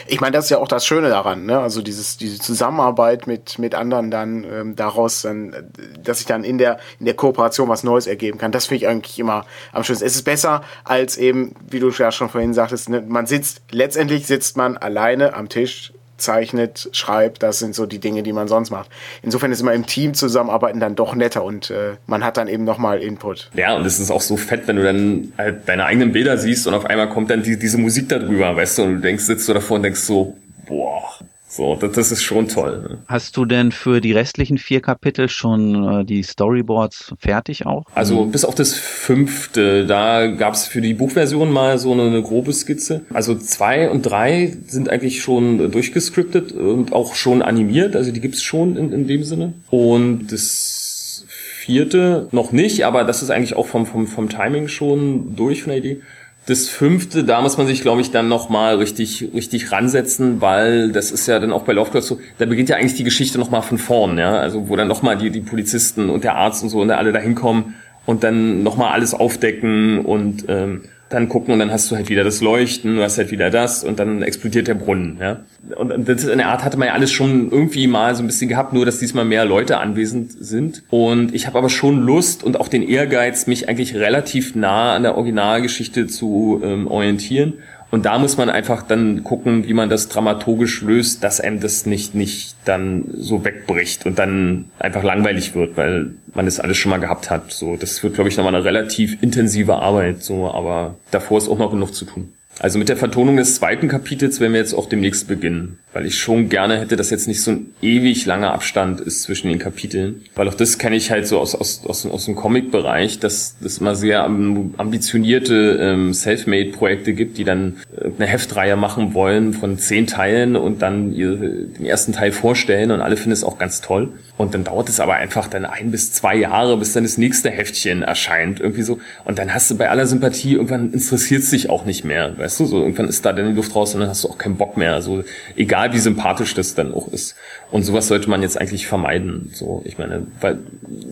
Ich 0.07 0.21
meine, 0.21 0.33
das 0.33 0.45
ist 0.45 0.51
ja 0.51 0.57
auch 0.59 0.67
das 0.67 0.85
Schöne 0.85 1.09
daran, 1.09 1.45
ne? 1.45 1.59
Also 1.59 1.81
dieses, 1.81 2.17
diese 2.17 2.39
Zusammenarbeit 2.39 3.27
mit, 3.27 3.59
mit 3.59 3.75
anderen 3.75 4.11
dann 4.11 4.43
ähm, 4.43 4.75
daraus 4.75 5.23
dann, 5.23 5.71
dass 6.03 6.17
sich 6.19 6.27
dann 6.27 6.43
in 6.43 6.57
der, 6.57 6.79
in 6.99 7.05
der 7.05 7.15
Kooperation 7.15 7.69
was 7.69 7.83
Neues 7.83 8.07
ergeben 8.07 8.37
kann. 8.37 8.51
Das 8.51 8.67
finde 8.67 8.83
ich 8.83 8.87
eigentlich 8.87 9.17
immer 9.19 9.45
am 9.71 9.83
schönsten. 9.83 10.05
Es 10.05 10.15
ist 10.15 10.23
besser 10.23 10.61
als 10.83 11.17
eben, 11.17 11.55
wie 11.69 11.79
du 11.79 11.89
ja 11.89 12.11
schon 12.11 12.29
vorhin 12.29 12.53
sagtest, 12.53 12.89
ne? 12.89 13.03
man 13.07 13.25
sitzt, 13.25 13.61
letztendlich 13.71 14.27
sitzt 14.27 14.57
man 14.57 14.77
alleine 14.77 15.33
am 15.33 15.49
Tisch 15.49 15.93
zeichnet, 16.19 16.89
schreibt, 16.91 17.43
das 17.43 17.59
sind 17.59 17.75
so 17.75 17.85
die 17.85 17.99
Dinge, 17.99 18.23
die 18.23 18.33
man 18.33 18.47
sonst 18.47 18.69
macht. 18.69 18.89
Insofern 19.21 19.51
ist 19.51 19.61
immer 19.61 19.73
im 19.73 19.85
Team 19.85 20.13
zusammenarbeiten 20.13 20.79
dann 20.79 20.95
doch 20.95 21.15
netter 21.15 21.43
und 21.43 21.69
äh, 21.71 21.95
man 22.07 22.23
hat 22.23 22.37
dann 22.37 22.47
eben 22.47 22.63
nochmal 22.63 22.99
Input. 22.99 23.49
Ja, 23.53 23.75
und 23.75 23.85
es 23.85 23.99
ist 23.99 24.11
auch 24.11 24.21
so 24.21 24.37
fett, 24.37 24.67
wenn 24.67 24.75
du 24.75 24.83
dann 24.83 25.33
halt 25.37 25.67
deine 25.67 25.85
eigenen 25.85 26.11
Bilder 26.11 26.37
siehst 26.37 26.67
und 26.67 26.73
auf 26.73 26.85
einmal 26.85 27.09
kommt 27.09 27.29
dann 27.29 27.43
die, 27.43 27.57
diese 27.57 27.77
Musik 27.77 28.09
darüber, 28.09 28.55
weißt 28.55 28.77
du, 28.77 28.83
und 28.83 28.95
du 28.95 29.01
denkst, 29.01 29.23
sitzt 29.23 29.47
du 29.49 29.53
davor 29.53 29.77
und 29.77 29.83
denkst 29.83 30.01
so, 30.01 30.35
boah, 30.67 31.03
so, 31.51 31.75
das, 31.75 31.93
das 31.93 32.11
ist 32.11 32.21
schon 32.21 32.47
toll. 32.47 32.85
Ne? 32.87 32.97
Hast 33.07 33.35
du 33.35 33.43
denn 33.43 33.71
für 33.71 34.01
die 34.01 34.11
restlichen 34.11 34.59
vier 34.59 34.81
Kapitel 34.81 35.29
schon 35.29 36.01
äh, 36.01 36.05
die 36.05 36.21
Storyboards 36.21 37.15
fertig 37.17 37.65
auch? 37.65 37.85
Also 37.95 38.25
bis 38.25 38.45
auf 38.45 38.53
das 38.53 38.75
fünfte, 38.75 39.87
da 39.87 40.27
gab 40.27 40.53
es 40.53 40.67
für 40.67 40.79
die 40.79 40.93
Buchversion 40.93 41.51
mal 41.51 41.79
so 41.79 41.91
eine, 41.91 42.03
eine, 42.03 42.21
grobe 42.21 42.53
Skizze. 42.53 43.01
Also 43.11 43.33
zwei 43.33 43.89
und 43.89 44.03
drei 44.03 44.55
sind 44.67 44.89
eigentlich 44.89 45.23
schon 45.23 45.71
durchgescriptet 45.71 46.51
und 46.51 46.93
auch 46.93 47.15
schon 47.15 47.41
animiert, 47.41 47.95
also 47.95 48.11
die 48.11 48.21
gibt's 48.21 48.43
schon 48.43 48.77
in, 48.77 48.93
in 48.93 49.07
dem 49.07 49.23
Sinne. 49.23 49.53
Und 49.71 50.27
das 50.31 51.25
vierte 51.27 52.27
noch 52.31 52.51
nicht, 52.51 52.85
aber 52.85 53.05
das 53.05 53.23
ist 53.23 53.31
eigentlich 53.31 53.55
auch 53.55 53.65
vom, 53.65 53.87
vom, 53.87 54.05
vom 54.05 54.29
Timing 54.29 54.67
schon 54.67 55.35
durch 55.35 55.63
von 55.63 55.71
der 55.71 55.79
Idee 55.79 56.01
das 56.49 56.67
fünfte, 56.67 57.23
da 57.23 57.41
muss 57.41 57.57
man 57.57 57.67
sich, 57.67 57.81
glaube 57.81 58.01
ich, 58.01 58.11
dann 58.11 58.27
nochmal 58.27 58.75
richtig, 58.77 59.29
richtig 59.33 59.71
ransetzen, 59.71 60.41
weil 60.41 60.91
das 60.91 61.11
ist 61.11 61.27
ja 61.27 61.39
dann 61.39 61.51
auch 61.51 61.63
bei 61.63 61.73
Lovecraft 61.73 62.01
so, 62.01 62.19
da 62.39 62.45
beginnt 62.45 62.69
ja 62.69 62.77
eigentlich 62.77 62.95
die 62.95 63.03
Geschichte 63.03 63.37
nochmal 63.37 63.61
von 63.61 63.77
vorn, 63.77 64.17
ja, 64.17 64.31
also 64.37 64.67
wo 64.67 64.75
dann 64.75 64.87
nochmal 64.87 65.17
die, 65.17 65.29
die 65.29 65.41
Polizisten 65.41 66.09
und 66.09 66.23
der 66.23 66.35
Arzt 66.35 66.63
und 66.63 66.69
so 66.69 66.81
und 66.81 66.89
alle 66.91 67.11
da 67.11 67.19
hinkommen 67.19 67.75
und 68.05 68.23
dann 68.23 68.63
nochmal 68.63 68.91
alles 68.91 69.13
aufdecken 69.13 69.99
und 69.99 70.45
ähm, 70.47 70.81
dann 71.09 71.27
gucken 71.27 71.53
und 71.53 71.59
dann 71.59 71.71
hast 71.71 71.89
du 71.89 71.95
halt 71.95 72.09
wieder 72.09 72.23
das 72.23 72.39
Leuchten, 72.39 72.95
du 72.95 73.03
hast 73.03 73.17
halt 73.17 73.31
wieder 73.31 73.49
das 73.49 73.83
und 73.83 73.99
dann 73.99 74.21
explodiert 74.21 74.67
der 74.67 74.75
Brunnen, 74.75 75.17
ja. 75.19 75.41
Und 75.75 76.07
das 76.07 76.23
in 76.23 76.37
der 76.37 76.49
Art 76.49 76.63
hatte 76.63 76.77
man 76.77 76.87
ja 76.87 76.93
alles 76.93 77.11
schon 77.11 77.51
irgendwie 77.51 77.87
mal 77.87 78.15
so 78.15 78.23
ein 78.23 78.27
bisschen 78.27 78.47
gehabt, 78.47 78.73
nur 78.73 78.85
dass 78.85 78.99
diesmal 78.99 79.25
mehr 79.25 79.43
Leute 79.43 79.79
anwesend 79.79 80.31
sind. 80.31 80.83
Und 80.89 81.33
ich 81.33 81.47
habe 81.47 81.57
aber 81.57 81.69
schon 81.69 82.01
Lust 82.01 82.43
und 82.43 82.59
auch 82.59 82.67
den 82.67 82.87
Ehrgeiz, 82.87 83.47
mich 83.47 83.67
eigentlich 83.67 83.95
relativ 83.95 84.55
nah 84.55 84.95
an 84.95 85.03
der 85.03 85.15
Originalgeschichte 85.15 86.07
zu 86.07 86.61
ähm, 86.63 86.87
orientieren 86.87 87.53
und 87.91 88.05
da 88.05 88.19
muss 88.19 88.37
man 88.37 88.49
einfach 88.49 88.83
dann 88.83 89.23
gucken, 89.23 89.67
wie 89.67 89.73
man 89.73 89.89
das 89.89 90.09
dramaturgisch 90.09 90.81
löst, 90.81 91.23
dass 91.23 91.41
einem 91.41 91.59
das 91.59 91.85
nicht, 91.85 92.13
nicht 92.13 92.55
dann 92.65 93.05
so 93.13 93.43
wegbricht 93.43 94.05
und 94.05 94.19
dann 94.19 94.65
einfach 94.77 95.03
langweilig 95.03 95.55
wird, 95.55 95.75
weil 95.75 96.11
man 96.33 96.45
das 96.45 96.59
alles 96.59 96.77
schon 96.77 96.91
mal 96.91 96.99
gehabt 96.99 97.31
hat. 97.31 97.51
So, 97.51 97.77
das 97.77 98.03
wird, 98.03 98.13
glaube 98.13 98.29
ich, 98.29 98.37
nochmal 98.37 98.53
eine 98.53 98.63
relativ 98.63 99.21
intensive 99.23 99.75
Arbeit, 99.75 100.23
so, 100.23 100.51
aber 100.51 100.95
davor 101.11 101.39
ist 101.39 101.49
auch 101.49 101.57
noch 101.57 101.71
genug 101.71 101.95
zu 101.95 102.05
tun. 102.05 102.33
Also 102.59 102.77
mit 102.77 102.89
der 102.89 102.97
Vertonung 102.97 103.37
des 103.37 103.55
zweiten 103.55 103.87
Kapitels 103.87 104.41
werden 104.41 104.51
wir 104.51 104.59
jetzt 104.59 104.73
auch 104.73 104.89
demnächst 104.89 105.29
beginnen, 105.29 105.79
weil 105.93 106.05
ich 106.05 106.19
schon 106.19 106.49
gerne 106.49 106.77
hätte, 106.77 106.97
dass 106.97 107.09
jetzt 107.09 107.27
nicht 107.27 107.41
so 107.41 107.51
ein 107.51 107.73
ewig 107.81 108.25
langer 108.25 108.53
Abstand 108.53 108.99
ist 108.99 109.23
zwischen 109.23 109.47
den 109.47 109.59
Kapiteln, 109.59 110.23
weil 110.35 110.47
auch 110.49 110.53
das 110.53 110.77
kenne 110.77 110.97
ich 110.97 111.09
halt 111.09 111.25
so 111.25 111.39
aus, 111.39 111.55
aus, 111.55 111.85
aus, 111.85 112.05
aus 112.05 112.25
dem 112.25 112.35
Comic-Bereich, 112.35 113.19
dass 113.19 113.55
es 113.63 113.77
immer 113.77 113.95
sehr 113.95 114.25
ambitionierte 114.25 115.79
ähm, 115.81 116.13
Selfmade-Projekte 116.13 117.13
gibt, 117.13 117.37
die 117.37 117.45
dann 117.45 117.77
eine 118.01 118.27
Heftreihe 118.27 118.75
machen 118.75 119.13
wollen 119.13 119.53
von 119.53 119.77
zehn 119.77 120.07
Teilen 120.07 120.55
und 120.55 120.81
dann 120.81 121.13
den 121.13 121.85
ersten 121.85 122.13
Teil 122.13 122.31
vorstellen 122.31 122.91
und 122.91 123.01
alle 123.01 123.17
finden 123.17 123.31
es 123.31 123.43
auch 123.43 123.57
ganz 123.57 123.81
toll. 123.81 124.09
Und 124.37 124.53
dann 124.53 124.63
dauert 124.63 124.87
es 124.87 125.01
aber 125.01 125.15
einfach 125.15 125.47
dann 125.47 125.65
ein 125.65 125.91
bis 125.91 126.13
zwei 126.13 126.35
Jahre, 126.35 126.77
bis 126.77 126.93
dann 126.93 127.03
das 127.03 127.17
nächste 127.17 127.49
Heftchen 127.49 128.03
erscheint, 128.03 128.61
irgendwie 128.61 128.83
so. 128.83 128.99
Und 129.25 129.37
dann 129.37 129.53
hast 129.53 129.69
du 129.69 129.77
bei 129.77 129.89
aller 129.89 130.07
Sympathie, 130.07 130.53
irgendwann 130.53 130.93
interessiert 130.93 131.43
es 131.43 131.49
dich 131.49 131.69
auch 131.69 131.83
nicht 131.83 132.05
mehr, 132.05 132.37
weißt 132.37 132.61
du, 132.61 132.65
so 132.65 132.79
irgendwann 132.79 133.09
ist 133.09 133.25
da 133.25 133.33
dann 133.33 133.49
die 133.49 133.55
Luft 133.55 133.75
raus 133.75 133.93
und 133.93 133.99
dann 133.99 134.09
hast 134.09 134.23
du 134.23 134.29
auch 134.29 134.37
keinen 134.37 134.55
Bock 134.55 134.77
mehr, 134.77 134.93
also 134.93 135.25
egal 135.57 135.91
wie 135.91 135.99
sympathisch 135.99 136.53
das 136.53 136.73
dann 136.73 136.93
auch 136.93 137.09
ist. 137.09 137.35
Und 137.69 137.83
sowas 137.83 138.07
sollte 138.07 138.29
man 138.29 138.41
jetzt 138.41 138.59
eigentlich 138.59 138.87
vermeiden, 138.87 139.49
so, 139.53 139.81
ich 139.85 139.97
meine, 139.97 140.25
weil 140.39 140.59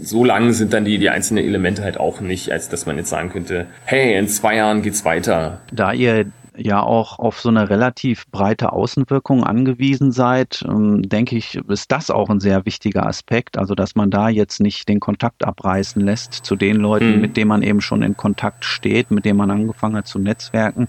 so 0.01 0.23
lang 0.23 0.53
sind 0.53 0.71
dann 0.71 0.85
die, 0.85 0.97
die 0.97 1.09
einzelnen 1.09 1.43
Elemente 1.43 1.83
halt 1.83 1.99
auch 1.99 2.21
nicht, 2.21 2.51
als 2.53 2.69
dass 2.69 2.85
man 2.85 2.97
jetzt 2.97 3.09
sagen 3.09 3.29
könnte, 3.29 3.65
hey, 3.83 4.17
in 4.17 4.29
zwei 4.29 4.55
Jahren 4.55 4.81
geht's 4.81 5.03
weiter. 5.03 5.59
Da 5.73 5.91
ihr 5.91 6.27
ja 6.57 6.81
auch 6.81 7.19
auf 7.19 7.39
so 7.39 7.49
eine 7.49 7.69
relativ 7.69 8.27
breite 8.27 8.71
Außenwirkung 8.71 9.43
angewiesen 9.43 10.11
seid, 10.11 10.63
ähm, 10.67 11.03
denke 11.03 11.35
ich, 11.35 11.55
ist 11.55 11.91
das 11.91 12.09
auch 12.09 12.29
ein 12.29 12.39
sehr 12.39 12.65
wichtiger 12.65 13.05
Aspekt. 13.05 13.57
Also, 13.57 13.75
dass 13.75 13.95
man 13.95 14.09
da 14.09 14.29
jetzt 14.29 14.59
nicht 14.59 14.89
den 14.89 14.99
Kontakt 14.99 15.45
abreißen 15.45 16.01
lässt 16.01 16.33
zu 16.33 16.55
den 16.55 16.77
Leuten, 16.77 17.15
mhm. 17.15 17.21
mit 17.21 17.37
denen 17.37 17.49
man 17.49 17.61
eben 17.61 17.81
schon 17.81 18.01
in 18.01 18.17
Kontakt 18.17 18.65
steht, 18.65 19.11
mit 19.11 19.25
denen 19.25 19.37
man 19.37 19.51
angefangen 19.51 19.95
hat 19.95 20.07
zu 20.07 20.19
netzwerken, 20.19 20.87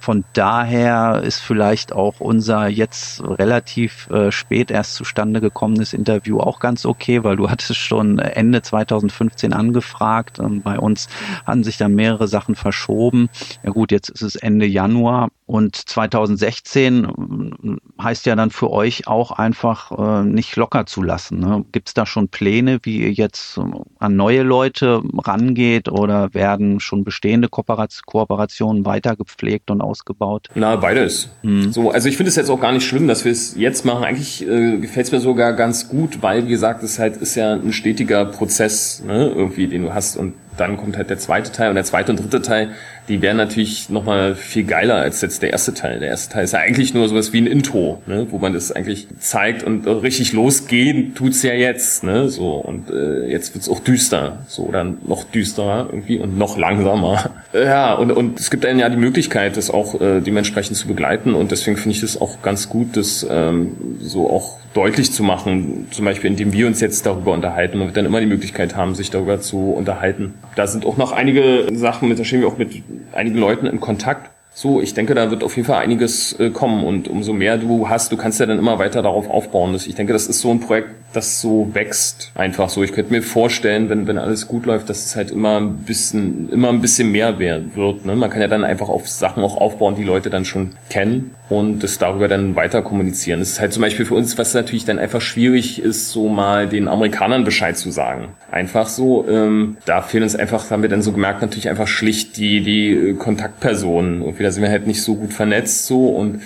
von 0.00 0.24
daher 0.32 1.22
ist 1.22 1.40
vielleicht 1.40 1.92
auch 1.92 2.20
unser 2.20 2.68
jetzt 2.68 3.22
relativ 3.22 4.08
äh, 4.10 4.32
spät 4.32 4.70
erst 4.70 4.94
zustande 4.94 5.40
gekommenes 5.40 5.92
Interview 5.92 6.40
auch 6.40 6.60
ganz 6.60 6.84
okay, 6.86 7.24
weil 7.24 7.36
du 7.36 7.50
hattest 7.50 7.76
schon 7.76 8.18
Ende 8.18 8.62
2015 8.62 9.52
angefragt. 9.52 10.38
Ähm, 10.38 10.62
bei 10.62 10.78
uns 10.78 11.08
hatten 11.46 11.64
sich 11.64 11.76
dann 11.76 11.94
mehrere 11.94 12.28
Sachen 12.28 12.54
verschoben. 12.54 13.28
Ja 13.62 13.70
gut, 13.70 13.92
jetzt 13.92 14.08
ist 14.08 14.22
es 14.22 14.36
Ende 14.36 14.66
Januar 14.66 15.28
und 15.50 15.74
2016 15.74 17.04
äh, 17.04 18.00
heißt 18.00 18.24
ja 18.26 18.36
dann 18.36 18.50
für 18.50 18.70
euch 18.70 19.08
auch 19.08 19.32
einfach 19.32 19.90
äh, 19.98 20.24
nicht 20.24 20.54
locker 20.54 20.86
zu 20.86 21.02
lassen. 21.02 21.40
Ne? 21.40 21.64
Gibt 21.72 21.88
es 21.88 21.94
da 21.94 22.06
schon 22.06 22.28
Pläne, 22.28 22.78
wie 22.84 22.98
ihr 22.98 23.10
jetzt 23.10 23.58
an 23.98 24.14
neue 24.14 24.42
Leute 24.42 25.02
rangeht 25.18 25.88
oder 25.88 26.32
werden 26.34 26.78
schon 26.78 27.02
bestehende 27.02 27.48
Kooperationen 27.48 28.84
weiter 28.84 29.16
gepflegt 29.16 29.72
und 29.72 29.80
ausgebaut? 29.80 30.46
Na, 30.54 30.76
beides. 30.76 31.30
Hm. 31.42 31.72
So, 31.72 31.90
also 31.90 32.08
ich 32.08 32.16
finde 32.16 32.28
es 32.28 32.36
jetzt 32.36 32.48
auch 32.48 32.60
gar 32.60 32.70
nicht 32.70 32.86
schlimm, 32.86 33.08
dass 33.08 33.24
wir 33.24 33.32
es 33.32 33.56
jetzt 33.56 33.84
machen. 33.84 34.04
Eigentlich 34.04 34.46
äh, 34.46 34.78
gefällt 34.78 35.06
es 35.06 35.12
mir 35.12 35.20
sogar 35.20 35.54
ganz 35.54 35.88
gut, 35.88 36.22
weil, 36.22 36.46
wie 36.46 36.50
gesagt, 36.50 36.84
es 36.84 37.00
halt 37.00 37.16
ist 37.16 37.34
ja 37.34 37.54
ein 37.54 37.72
stetiger 37.72 38.24
Prozess, 38.24 39.02
ne, 39.04 39.28
irgendwie, 39.34 39.66
den 39.66 39.82
du 39.82 39.94
hast. 39.94 40.16
Und 40.16 40.34
dann 40.56 40.76
kommt 40.76 40.96
halt 40.96 41.10
der 41.10 41.18
zweite 41.18 41.50
Teil 41.52 41.70
und 41.70 41.74
der 41.74 41.84
zweite 41.84 42.12
und 42.12 42.20
dritte 42.20 42.42
Teil, 42.42 42.70
die 43.10 43.20
wären 43.22 43.36
natürlich 43.36 43.90
nochmal 43.90 44.36
viel 44.36 44.62
geiler 44.62 44.94
als 44.94 45.20
jetzt 45.20 45.42
der 45.42 45.50
erste 45.50 45.74
Teil. 45.74 45.98
Der 45.98 46.08
erste 46.08 46.32
Teil 46.32 46.44
ist 46.44 46.52
ja 46.52 46.60
eigentlich 46.60 46.94
nur 46.94 47.08
sowas 47.08 47.32
wie 47.32 47.40
ein 47.40 47.48
Intro, 47.48 48.00
ne, 48.06 48.28
wo 48.30 48.38
man 48.38 48.52
das 48.52 48.70
eigentlich 48.70 49.08
zeigt 49.18 49.64
und 49.64 49.84
richtig 49.86 50.32
losgehen 50.32 51.14
tut's 51.16 51.42
ja 51.42 51.52
jetzt, 51.52 52.04
ne, 52.04 52.28
so 52.28 52.52
und 52.52 52.88
äh, 52.88 53.26
jetzt 53.26 53.52
wird's 53.54 53.68
auch 53.68 53.80
düster, 53.80 54.44
so 54.46 54.62
oder 54.62 54.84
noch 54.84 55.24
düsterer 55.24 55.88
irgendwie 55.90 56.18
und 56.18 56.38
noch 56.38 56.56
langsamer. 56.56 57.30
Ja, 57.52 57.94
und 57.94 58.12
und 58.12 58.38
es 58.38 58.48
gibt 58.48 58.64
einem 58.64 58.78
ja 58.78 58.88
die 58.88 58.96
Möglichkeit, 58.96 59.56
das 59.56 59.70
auch 59.70 60.00
äh, 60.00 60.20
dementsprechend 60.20 60.76
zu 60.76 60.86
begleiten 60.86 61.34
und 61.34 61.50
deswegen 61.50 61.76
finde 61.76 61.96
ich 61.96 62.00
das 62.00 62.20
auch 62.20 62.42
ganz 62.42 62.68
gut, 62.68 62.96
das 62.96 63.26
ähm, 63.28 63.72
so 64.00 64.30
auch 64.30 64.60
deutlich 64.74 65.12
zu 65.12 65.22
machen, 65.24 65.88
zum 65.90 66.04
Beispiel 66.04 66.30
indem 66.30 66.52
wir 66.52 66.66
uns 66.66 66.80
jetzt 66.80 67.04
darüber 67.06 67.32
unterhalten. 67.32 67.78
Man 67.78 67.88
wird 67.88 67.96
dann 67.96 68.06
immer 68.06 68.20
die 68.20 68.26
Möglichkeit 68.26 68.76
haben, 68.76 68.94
sich 68.94 69.10
darüber 69.10 69.40
zu 69.40 69.72
unterhalten. 69.72 70.34
Da 70.54 70.66
sind 70.66 70.86
auch 70.86 70.96
noch 70.96 71.12
einige 71.12 71.66
Sachen, 71.72 72.08
mit 72.08 72.18
da 72.18 72.24
stehen 72.24 72.40
wir 72.40 72.48
auch 72.48 72.58
mit 72.58 72.82
einigen 73.12 73.38
Leuten 73.38 73.66
in 73.66 73.80
Kontakt. 73.80 74.30
So, 74.52 74.80
ich 74.80 74.94
denke, 74.94 75.14
da 75.14 75.30
wird 75.30 75.44
auf 75.44 75.56
jeden 75.56 75.66
Fall 75.66 75.82
einiges 75.82 76.38
äh, 76.38 76.50
kommen 76.50 76.84
und 76.84 77.08
umso 77.08 77.32
mehr 77.32 77.56
du 77.56 77.88
hast, 77.88 78.10
du 78.12 78.16
kannst 78.16 78.40
ja 78.40 78.46
dann 78.46 78.58
immer 78.58 78.78
weiter 78.78 79.00
darauf 79.02 79.30
aufbauen. 79.30 79.74
Ich 79.74 79.94
denke, 79.94 80.12
das 80.12 80.26
ist 80.26 80.40
so 80.40 80.50
ein 80.50 80.60
Projekt, 80.60 80.90
das 81.12 81.40
so 81.40 81.70
wächst 81.72 82.30
einfach 82.34 82.68
so. 82.68 82.82
Ich 82.84 82.92
könnte 82.92 83.12
mir 83.12 83.22
vorstellen, 83.22 83.88
wenn, 83.88 84.06
wenn 84.06 84.18
alles 84.18 84.46
gut 84.46 84.66
läuft, 84.66 84.88
dass 84.88 85.04
es 85.04 85.16
halt 85.16 85.30
immer 85.30 85.60
ein 85.60 85.78
bisschen, 85.78 86.48
immer 86.50 86.68
ein 86.68 86.80
bisschen 86.80 87.10
mehr 87.10 87.38
wird. 87.38 88.04
Ne? 88.04 88.14
Man 88.14 88.30
kann 88.30 88.40
ja 88.40 88.48
dann 88.48 88.64
einfach 88.64 88.88
auf 88.88 89.08
Sachen 89.08 89.42
auch 89.42 89.56
aufbauen, 89.56 89.96
die 89.96 90.04
Leute 90.04 90.30
dann 90.30 90.44
schon 90.44 90.72
kennen 90.88 91.34
und 91.48 91.82
das 91.82 91.98
darüber 91.98 92.28
dann 92.28 92.54
weiter 92.54 92.82
kommunizieren. 92.82 93.40
Es 93.40 93.50
ist 93.50 93.60
halt 93.60 93.72
zum 93.72 93.82
Beispiel 93.82 94.06
für 94.06 94.14
uns, 94.14 94.38
was 94.38 94.54
natürlich 94.54 94.84
dann 94.84 95.00
einfach 95.00 95.20
schwierig 95.20 95.82
ist, 95.82 96.10
so 96.10 96.28
mal 96.28 96.68
den 96.68 96.86
Amerikanern 96.86 97.44
Bescheid 97.44 97.76
zu 97.76 97.90
sagen. 97.90 98.28
Einfach 98.52 98.86
so, 98.86 99.28
ähm, 99.28 99.76
da 99.86 100.02
fehlen 100.02 100.22
uns 100.22 100.36
einfach, 100.36 100.70
haben 100.70 100.82
wir 100.82 100.88
dann 100.88 101.02
so 101.02 101.12
gemerkt, 101.12 101.42
natürlich 101.42 101.68
einfach 101.68 101.88
schlicht 101.88 102.36
die, 102.36 102.62
die 102.62 103.16
Kontaktpersonen. 103.18 104.22
Irgendwie, 104.22 104.44
da 104.44 104.52
sind 104.52 104.62
wir 104.62 104.70
halt 104.70 104.86
nicht 104.86 105.02
so 105.02 105.16
gut 105.16 105.32
vernetzt 105.32 105.86
so 105.86 106.08
und 106.08 106.42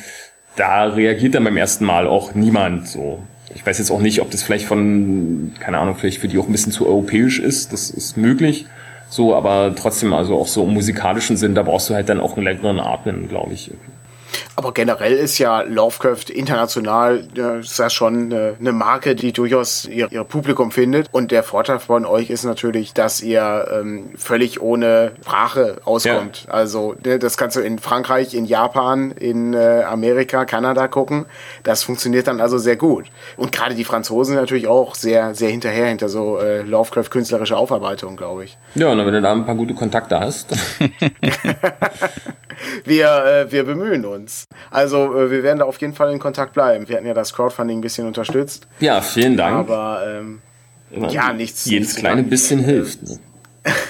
da 0.57 0.85
reagiert 0.85 1.35
dann 1.35 1.45
beim 1.45 1.57
ersten 1.57 1.85
Mal 1.85 2.07
auch 2.07 2.35
niemand 2.35 2.89
so. 2.89 3.23
Ich 3.55 3.65
weiß 3.65 3.79
jetzt 3.79 3.91
auch 3.91 4.01
nicht, 4.01 4.21
ob 4.21 4.31
das 4.31 4.43
vielleicht 4.43 4.67
von, 4.67 5.53
keine 5.61 5.79
Ahnung, 5.79 5.97
vielleicht 5.97 6.21
für 6.21 6.29
die 6.29 6.39
auch 6.39 6.47
ein 6.47 6.53
bisschen 6.53 6.73
zu 6.73 6.87
europäisch 6.87 7.39
ist. 7.39 7.73
Das 7.73 7.91
ist 7.91 8.17
möglich. 8.17 8.67
So, 9.09 9.35
aber 9.35 9.75
trotzdem, 9.77 10.13
also 10.13 10.37
auch 10.37 10.49
so 10.49 10.65
im 10.65 10.75
musikalischen 10.75 11.37
Sinn, 11.37 11.55
da 11.55 11.63
brauchst 11.63 11.89
du 11.89 11.95
halt 11.95 12.09
dann 12.09 12.21
auch 12.21 12.37
einen 12.37 12.45
längeren 12.45 12.81
Atmen, 12.81 13.29
glaube 13.29 13.53
ich. 13.53 13.71
Aber 14.57 14.73
generell 14.73 15.15
ist 15.15 15.39
ja 15.39 15.63
Lovecraft 15.63 16.31
international 16.33 17.27
äh, 17.37 17.61
ist 17.61 17.79
ja 17.79 17.91
schon 17.91 18.31
äh, 18.31 18.55
eine 18.59 18.73
Marke, 18.73 19.17
die 19.17 19.33
durchaus 19.33 19.85
ihr, 19.87 20.11
ihr 20.13 20.23
Publikum 20.25 20.71
findet. 20.71 21.09
Und 21.13 21.33
der 21.33 21.43
Vorteil 21.43 21.81
von 21.81 22.07
euch 22.07 22.31
ist 22.31 22.45
natürlich, 22.45 22.95
dass 22.95 23.21
ihr 23.21 23.67
ähm, 23.73 24.11
völlig 24.17 24.63
ohne 24.63 25.13
Sprache 25.23 25.79
auskommt. 25.85 26.45
Ja. 26.47 26.55
Also 26.55 26.95
ne, 27.05 27.19
das 27.19 27.37
kannst 27.37 27.57
du 27.57 27.61
in 27.61 27.79
Frankreich, 27.81 28.35
in 28.35 28.45
Japan, 28.45 29.11
in 29.11 29.55
äh, 29.55 29.83
Amerika, 29.83 30.45
Kanada 30.45 30.87
gucken. 30.87 31.27
Das 31.65 31.83
funktioniert 31.83 32.29
dann 32.29 32.41
also 32.41 32.59
sehr 32.59 32.77
gut. 32.77 33.07
Und 33.37 33.51
gerade 33.51 33.75
die 33.75 33.85
Franzosen 33.85 34.37
natürlich 34.37 34.69
auch 34.69 34.95
sehr, 34.95 35.35
sehr 35.35 35.51
hinterher 35.51 35.87
hinter 35.87 36.09
so 36.09 36.39
äh, 36.39 36.63
Lovecraft 36.63 37.11
künstlerische 37.11 37.57
Aufarbeitung, 37.57 38.17
glaube 38.17 38.45
ich. 38.45 38.57
Ja, 38.77 38.93
und 38.93 38.99
wenn 38.99 39.13
du 39.13 39.21
da 39.21 39.33
ein 39.33 39.45
paar 39.45 39.57
gute 39.57 39.75
Kontakte 39.75 40.21
hast. 40.21 40.55
wir, 42.85 43.25
äh, 43.25 43.53
wir 43.53 43.65
bemühen 43.65 44.05
uns. 44.05 44.47
Also 44.71 45.17
äh, 45.17 45.31
wir 45.31 45.43
werden 45.43 45.59
da 45.59 45.65
auf 45.65 45.81
jeden 45.81 45.95
Fall 45.95 46.13
in 46.13 46.19
Kontakt 46.19 46.55
bleiben. 46.55 46.89
Wir 46.89 46.97
hatten 46.97 47.07
ja 47.07 47.15
das 47.15 47.33
Crowdfunding 47.33 47.79
ein 47.79 47.83
bisschen 47.83 48.07
unterstützt. 48.07 48.67
Ja, 48.81 49.01
vielen 49.01 49.37
Dank. 49.37 49.57
Aber 49.57 50.03
ähm, 50.07 50.41
ja, 51.11 51.33
nichts. 51.33 51.65
Jedes 51.65 51.89
nichts 51.89 52.01
kleine 52.01 52.23
bisschen 52.23 52.61
hilft. 52.61 53.03
Ne? 53.03 53.19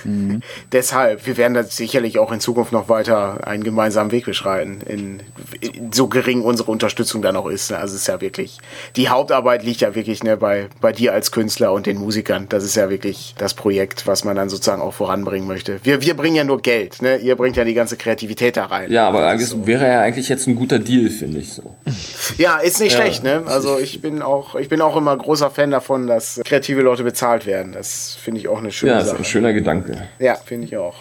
Mhm. 0.04 0.42
Deshalb, 0.72 1.26
wir 1.26 1.36
werden 1.36 1.54
da 1.54 1.64
sicherlich 1.64 2.18
auch 2.18 2.32
in 2.32 2.40
Zukunft 2.40 2.72
noch 2.72 2.88
weiter 2.88 3.46
einen 3.46 3.64
gemeinsamen 3.64 4.12
Weg 4.12 4.26
beschreiten, 4.26 4.80
in, 4.86 5.22
in, 5.60 5.92
so 5.92 6.08
gering 6.08 6.42
unsere 6.42 6.70
Unterstützung 6.70 7.22
dann 7.22 7.36
auch 7.36 7.48
ist. 7.48 7.72
Also 7.72 7.94
es 7.94 8.02
ist 8.02 8.08
ja 8.08 8.20
wirklich, 8.20 8.58
die 8.96 9.08
Hauptarbeit 9.08 9.64
liegt 9.64 9.80
ja 9.80 9.94
wirklich 9.94 10.22
ne, 10.22 10.36
bei, 10.36 10.68
bei 10.80 10.92
dir 10.92 11.12
als 11.12 11.32
Künstler 11.32 11.72
und 11.72 11.86
den 11.86 11.98
Musikern. 11.98 12.46
Das 12.48 12.64
ist 12.64 12.76
ja 12.76 12.90
wirklich 12.90 13.34
das 13.38 13.54
Projekt, 13.54 14.06
was 14.06 14.24
man 14.24 14.36
dann 14.36 14.48
sozusagen 14.48 14.82
auch 14.82 14.94
voranbringen 14.94 15.48
möchte. 15.48 15.80
Wir, 15.82 16.02
wir 16.02 16.14
bringen 16.14 16.36
ja 16.36 16.44
nur 16.44 16.60
Geld, 16.60 17.02
ne? 17.02 17.16
Ihr 17.16 17.36
bringt 17.36 17.56
ja 17.56 17.64
die 17.64 17.74
ganze 17.74 17.96
Kreativität 17.96 18.56
da 18.56 18.66
rein. 18.66 18.92
Ja, 18.92 19.08
aber 19.08 19.20
das 19.20 19.50
so. 19.50 19.66
wäre 19.66 19.86
ja 19.86 20.00
eigentlich 20.00 20.28
jetzt 20.28 20.46
ein 20.46 20.56
guter 20.56 20.78
Deal, 20.78 21.10
finde 21.10 21.38
ich 21.38 21.52
so. 21.52 21.74
Ja, 22.38 22.58
ist 22.58 22.80
nicht 22.80 22.94
ja. 22.94 23.00
schlecht, 23.00 23.22
ne? 23.22 23.42
Also 23.46 23.78
ich 23.78 24.00
bin 24.00 24.22
auch, 24.22 24.54
ich 24.54 24.68
bin 24.68 24.80
auch 24.80 24.96
immer 24.96 25.16
großer 25.16 25.50
Fan 25.50 25.70
davon, 25.70 26.06
dass 26.06 26.40
kreative 26.44 26.80
Leute 26.82 27.04
bezahlt 27.04 27.46
werden. 27.46 27.72
Das 27.72 28.16
finde 28.20 28.40
ich 28.40 28.48
auch 28.48 28.58
eine 28.58 28.72
schöne 28.72 28.92
ja, 28.92 29.00
Sache. 29.00 29.16
Ist 29.16 29.20
ein 29.20 29.24
schöner 29.24 29.52
Gedanke. 29.52 29.63
Gedanke. 29.64 30.08
Ja, 30.18 30.34
finde 30.34 30.66
ich 30.66 30.76
auch. 30.76 30.94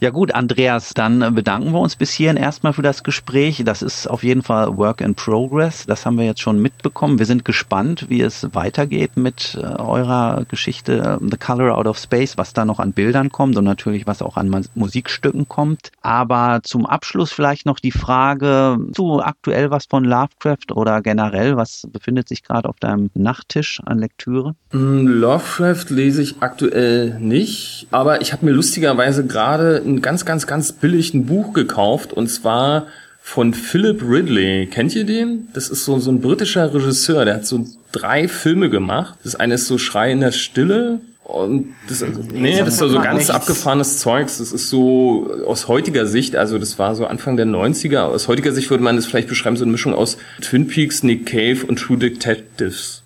Ja 0.00 0.10
gut, 0.10 0.34
Andreas, 0.34 0.92
dann 0.94 1.34
bedanken 1.34 1.72
wir 1.72 1.80
uns 1.80 1.96
bis 1.96 2.12
hierhin 2.12 2.36
erstmal 2.36 2.72
für 2.72 2.82
das 2.82 3.02
Gespräch. 3.02 3.62
Das 3.64 3.82
ist 3.82 4.06
auf 4.08 4.22
jeden 4.22 4.42
Fall 4.42 4.76
Work 4.76 5.00
in 5.00 5.14
Progress. 5.14 5.86
Das 5.86 6.04
haben 6.04 6.18
wir 6.18 6.26
jetzt 6.26 6.40
schon 6.40 6.60
mitbekommen. 6.60 7.18
Wir 7.18 7.26
sind 7.26 7.44
gespannt, 7.44 8.06
wie 8.08 8.20
es 8.20 8.48
weitergeht 8.52 9.16
mit 9.16 9.58
äh, 9.60 9.64
eurer 9.64 10.44
Geschichte 10.48 11.18
The 11.20 11.36
Color 11.36 11.76
Out 11.76 11.86
of 11.86 11.98
Space, 11.98 12.36
was 12.36 12.52
da 12.52 12.64
noch 12.64 12.78
an 12.78 12.92
Bildern 12.92 13.30
kommt 13.30 13.56
und 13.56 13.64
natürlich 13.64 14.06
was 14.06 14.22
auch 14.22 14.36
an 14.36 14.66
Musikstücken 14.74 15.48
kommt. 15.48 15.92
Aber 16.02 16.60
zum 16.62 16.86
Abschluss 16.86 17.32
vielleicht 17.32 17.64
noch 17.66 17.78
die 17.78 17.92
Frage, 17.92 18.78
du 18.94 19.20
aktuell 19.20 19.70
was 19.70 19.86
von 19.86 20.04
Lovecraft 20.04 20.72
oder 20.74 21.00
generell, 21.00 21.56
was 21.56 21.86
befindet 21.90 22.28
sich 22.28 22.42
gerade 22.42 22.68
auf 22.68 22.76
deinem 22.80 23.10
Nachttisch 23.14 23.80
an 23.86 23.98
Lektüre? 23.98 24.54
Mm, 24.72 25.06
Lovecraft 25.06 25.86
lese 25.90 26.22
ich 26.22 26.36
aktuell 26.40 27.18
nicht, 27.20 27.86
aber 27.90 28.09
ich 28.18 28.32
habe 28.32 28.44
mir 28.46 28.52
lustigerweise 28.52 29.26
gerade 29.26 29.82
ein 29.84 30.00
ganz, 30.00 30.24
ganz, 30.24 30.46
ganz 30.46 30.72
billig 30.72 31.14
ein 31.14 31.26
Buch 31.26 31.52
gekauft 31.52 32.12
und 32.12 32.28
zwar 32.28 32.86
von 33.22 33.54
Philip 33.54 34.02
Ridley. 34.02 34.66
Kennt 34.66 34.94
ihr 34.94 35.04
den? 35.04 35.48
Das 35.52 35.68
ist 35.68 35.84
so, 35.84 35.98
so 35.98 36.10
ein 36.10 36.20
britischer 36.20 36.72
Regisseur, 36.74 37.24
der 37.24 37.34
hat 37.34 37.46
so 37.46 37.66
drei 37.92 38.28
Filme 38.28 38.70
gemacht. 38.70 39.14
Das 39.22 39.36
eine 39.36 39.54
ist 39.54 39.66
so 39.66 39.78
Schrei 39.78 40.10
in 40.12 40.20
der 40.20 40.32
Stille. 40.32 41.00
Und 41.22 41.74
das, 41.88 42.04
nee, 42.32 42.58
das 42.58 42.68
ist 42.68 42.78
so, 42.78 42.88
so 42.88 43.00
ganz 43.00 43.18
nichts. 43.18 43.30
abgefahrenes 43.30 44.00
Zeugs. 44.00 44.38
Das 44.38 44.50
ist 44.52 44.68
so 44.68 45.32
aus 45.46 45.68
heutiger 45.68 46.06
Sicht, 46.06 46.34
also 46.34 46.58
das 46.58 46.78
war 46.78 46.96
so 46.96 47.06
Anfang 47.06 47.36
der 47.36 47.46
90er. 47.46 48.00
Aus 48.00 48.26
heutiger 48.26 48.52
Sicht 48.52 48.68
würde 48.70 48.82
man 48.82 48.96
das 48.96 49.06
vielleicht 49.06 49.28
beschreiben, 49.28 49.56
so 49.56 49.62
eine 49.62 49.70
Mischung 49.70 49.94
aus 49.94 50.16
Twin 50.40 50.66
Peaks, 50.66 51.04
Nick 51.04 51.26
Cave 51.26 51.66
und 51.68 51.78
True 51.78 51.98
Detectives. 51.98 52.99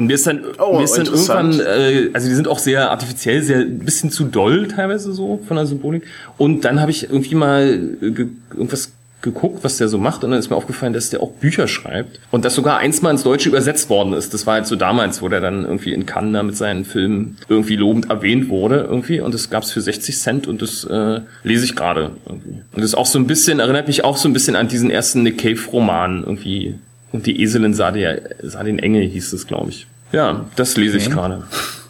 Und 0.00 0.06
mir 0.06 0.14
ist 0.14 0.26
dann, 0.26 0.40
oh, 0.58 0.78
mir 0.78 0.84
ist 0.84 0.96
dann 0.96 1.04
irgendwann, 1.04 1.60
äh, 1.60 2.08
also 2.14 2.26
die 2.26 2.34
sind 2.34 2.48
auch 2.48 2.58
sehr 2.58 2.90
artifiziell, 2.90 3.42
sehr 3.42 3.58
ein 3.58 3.80
bisschen 3.80 4.10
zu 4.10 4.24
doll 4.24 4.66
teilweise 4.66 5.12
so 5.12 5.40
von 5.46 5.58
der 5.58 5.66
Symbolik. 5.66 6.04
Und 6.38 6.64
dann 6.64 6.80
habe 6.80 6.90
ich 6.90 7.10
irgendwie 7.10 7.34
mal 7.34 7.78
äh, 8.00 8.10
ge 8.10 8.28
irgendwas 8.50 8.92
geguckt, 9.20 9.62
was 9.62 9.76
der 9.76 9.88
so 9.88 9.98
macht, 9.98 10.24
und 10.24 10.30
dann 10.30 10.40
ist 10.40 10.48
mir 10.48 10.56
aufgefallen, 10.56 10.94
dass 10.94 11.10
der 11.10 11.22
auch 11.22 11.32
Bücher 11.32 11.68
schreibt 11.68 12.18
und 12.30 12.46
dass 12.46 12.54
sogar 12.54 12.78
eins 12.78 13.02
mal 13.02 13.10
ins 13.10 13.24
Deutsche 13.24 13.50
übersetzt 13.50 13.90
worden 13.90 14.14
ist. 14.14 14.32
Das 14.32 14.46
war 14.46 14.54
halt 14.54 14.66
so 14.66 14.74
damals, 14.74 15.20
wo 15.20 15.28
der 15.28 15.42
dann 15.42 15.66
irgendwie 15.66 15.92
in 15.92 16.06
Cannes 16.06 16.32
da 16.32 16.42
mit 16.42 16.56
seinen 16.56 16.86
Filmen 16.86 17.36
irgendwie 17.50 17.76
lobend 17.76 18.08
erwähnt 18.08 18.48
wurde 18.48 18.86
irgendwie 18.90 19.20
und 19.20 19.34
das 19.34 19.50
gab's 19.50 19.70
für 19.70 19.82
60 19.82 20.16
Cent 20.16 20.46
und 20.46 20.62
das 20.62 20.84
äh, 20.84 21.20
lese 21.44 21.66
ich 21.66 21.76
gerade 21.76 22.12
irgendwie. 22.24 22.62
Und 22.72 22.76
das 22.80 22.84
ist 22.84 22.94
auch 22.94 23.04
so 23.04 23.18
ein 23.18 23.26
bisschen, 23.26 23.60
erinnert 23.60 23.86
mich 23.86 24.02
auch 24.02 24.16
so 24.16 24.30
ein 24.30 24.32
bisschen 24.32 24.56
an 24.56 24.68
diesen 24.68 24.90
ersten 24.90 25.22
Nick 25.22 25.36
Cave-Roman 25.36 26.22
irgendwie. 26.24 26.76
Und 27.12 27.26
die 27.26 27.42
Eselin 27.42 27.74
sah, 27.74 27.90
der, 27.90 28.22
sah 28.42 28.62
den 28.62 28.78
Engel, 28.78 29.02
hieß 29.02 29.32
es, 29.32 29.46
glaube 29.46 29.70
ich. 29.70 29.86
Ja, 30.12 30.46
das 30.56 30.76
lese 30.76 30.98
ich 30.98 31.06
okay. 31.06 31.14
gerade. 31.14 31.44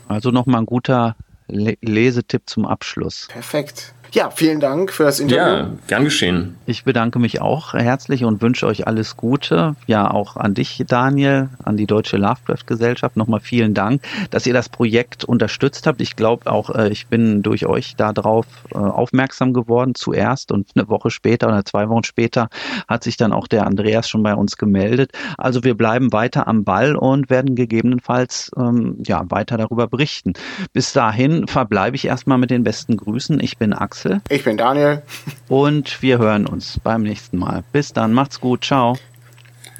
Also 0.08 0.30
nochmal 0.30 0.62
ein 0.62 0.66
guter 0.66 1.16
Le 1.48 1.76
Lesetipp 1.80 2.42
zum 2.46 2.66
Abschluss. 2.66 3.28
Perfekt. 3.28 3.94
Ja, 4.12 4.30
vielen 4.30 4.58
Dank 4.58 4.92
für 4.92 5.04
das 5.04 5.20
Interview. 5.20 5.42
Ja, 5.42 5.70
gern 5.86 6.04
geschehen. 6.04 6.56
Ich 6.66 6.82
bedanke 6.82 7.20
mich 7.20 7.40
auch 7.40 7.74
herzlich 7.74 8.24
und 8.24 8.42
wünsche 8.42 8.66
euch 8.66 8.88
alles 8.88 9.16
Gute. 9.16 9.76
Ja, 9.86 10.10
auch 10.10 10.36
an 10.36 10.54
dich, 10.54 10.82
Daniel, 10.88 11.48
an 11.62 11.76
die 11.76 11.86
Deutsche 11.86 12.16
Lovecraft 12.16 12.66
Gesellschaft. 12.66 13.16
Nochmal 13.16 13.38
vielen 13.38 13.72
Dank, 13.72 14.02
dass 14.30 14.46
ihr 14.46 14.52
das 14.52 14.68
Projekt 14.68 15.24
unterstützt 15.24 15.86
habt. 15.86 16.00
Ich 16.00 16.16
glaube 16.16 16.50
auch, 16.50 16.70
äh, 16.70 16.88
ich 16.88 17.06
bin 17.06 17.42
durch 17.42 17.66
euch 17.66 17.94
darauf 17.94 18.46
äh, 18.72 18.78
aufmerksam 18.78 19.52
geworden 19.52 19.94
zuerst 19.94 20.50
und 20.50 20.70
eine 20.74 20.88
Woche 20.88 21.10
später 21.10 21.46
oder 21.46 21.64
zwei 21.64 21.88
Wochen 21.88 22.04
später 22.04 22.48
hat 22.88 23.04
sich 23.04 23.16
dann 23.16 23.32
auch 23.32 23.46
der 23.46 23.66
Andreas 23.66 24.08
schon 24.08 24.24
bei 24.24 24.34
uns 24.34 24.56
gemeldet. 24.56 25.12
Also 25.38 25.62
wir 25.62 25.76
bleiben 25.76 26.12
weiter 26.12 26.48
am 26.48 26.64
Ball 26.64 26.96
und 26.96 27.30
werden 27.30 27.54
gegebenenfalls 27.54 28.50
ähm, 28.56 28.98
ja 29.06 29.24
weiter 29.28 29.56
darüber 29.56 29.86
berichten. 29.86 30.32
Bis 30.72 30.92
dahin 30.92 31.46
verbleibe 31.46 31.94
ich 31.94 32.06
erstmal 32.06 32.38
mit 32.38 32.50
den 32.50 32.64
besten 32.64 32.96
Grüßen. 32.96 33.38
Ich 33.38 33.56
bin 33.56 33.72
Axel. 33.72 33.99
Axel. 34.00 34.22
Ich 34.30 34.44
bin 34.44 34.56
Daniel. 34.56 35.02
Und 35.48 36.00
wir 36.00 36.16
hören 36.18 36.46
uns 36.46 36.80
beim 36.80 37.02
nächsten 37.02 37.36
Mal. 37.38 37.62
Bis 37.72 37.92
dann, 37.92 38.14
macht's 38.14 38.40
gut. 38.40 38.64
Ciao. 38.64 38.96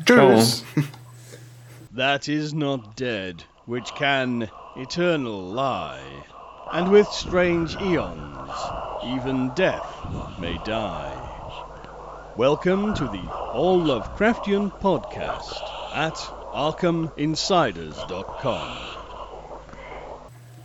Tschüss. 0.04 0.62
Ciao. 0.74 0.85
That 1.96 2.28
is 2.28 2.52
not 2.52 2.96
dead, 2.96 3.42
which 3.66 3.94
can 3.94 4.50
eternal 4.76 5.54
lie. 5.54 6.02
And 6.72 6.92
with 6.92 7.09
strange 7.09 7.76
eons, 7.80 8.50
even 9.04 9.50
death 9.56 9.90
may 10.38 10.56
die. 10.64 11.12
Welcome 12.37 12.94
to 12.94 13.06
the 13.06 13.28
All 13.54 13.80
Lovecraftian 13.80 14.70
podcast 14.80 15.61
at 15.94 16.14
ArkhamInsiders.com. 16.54 19.00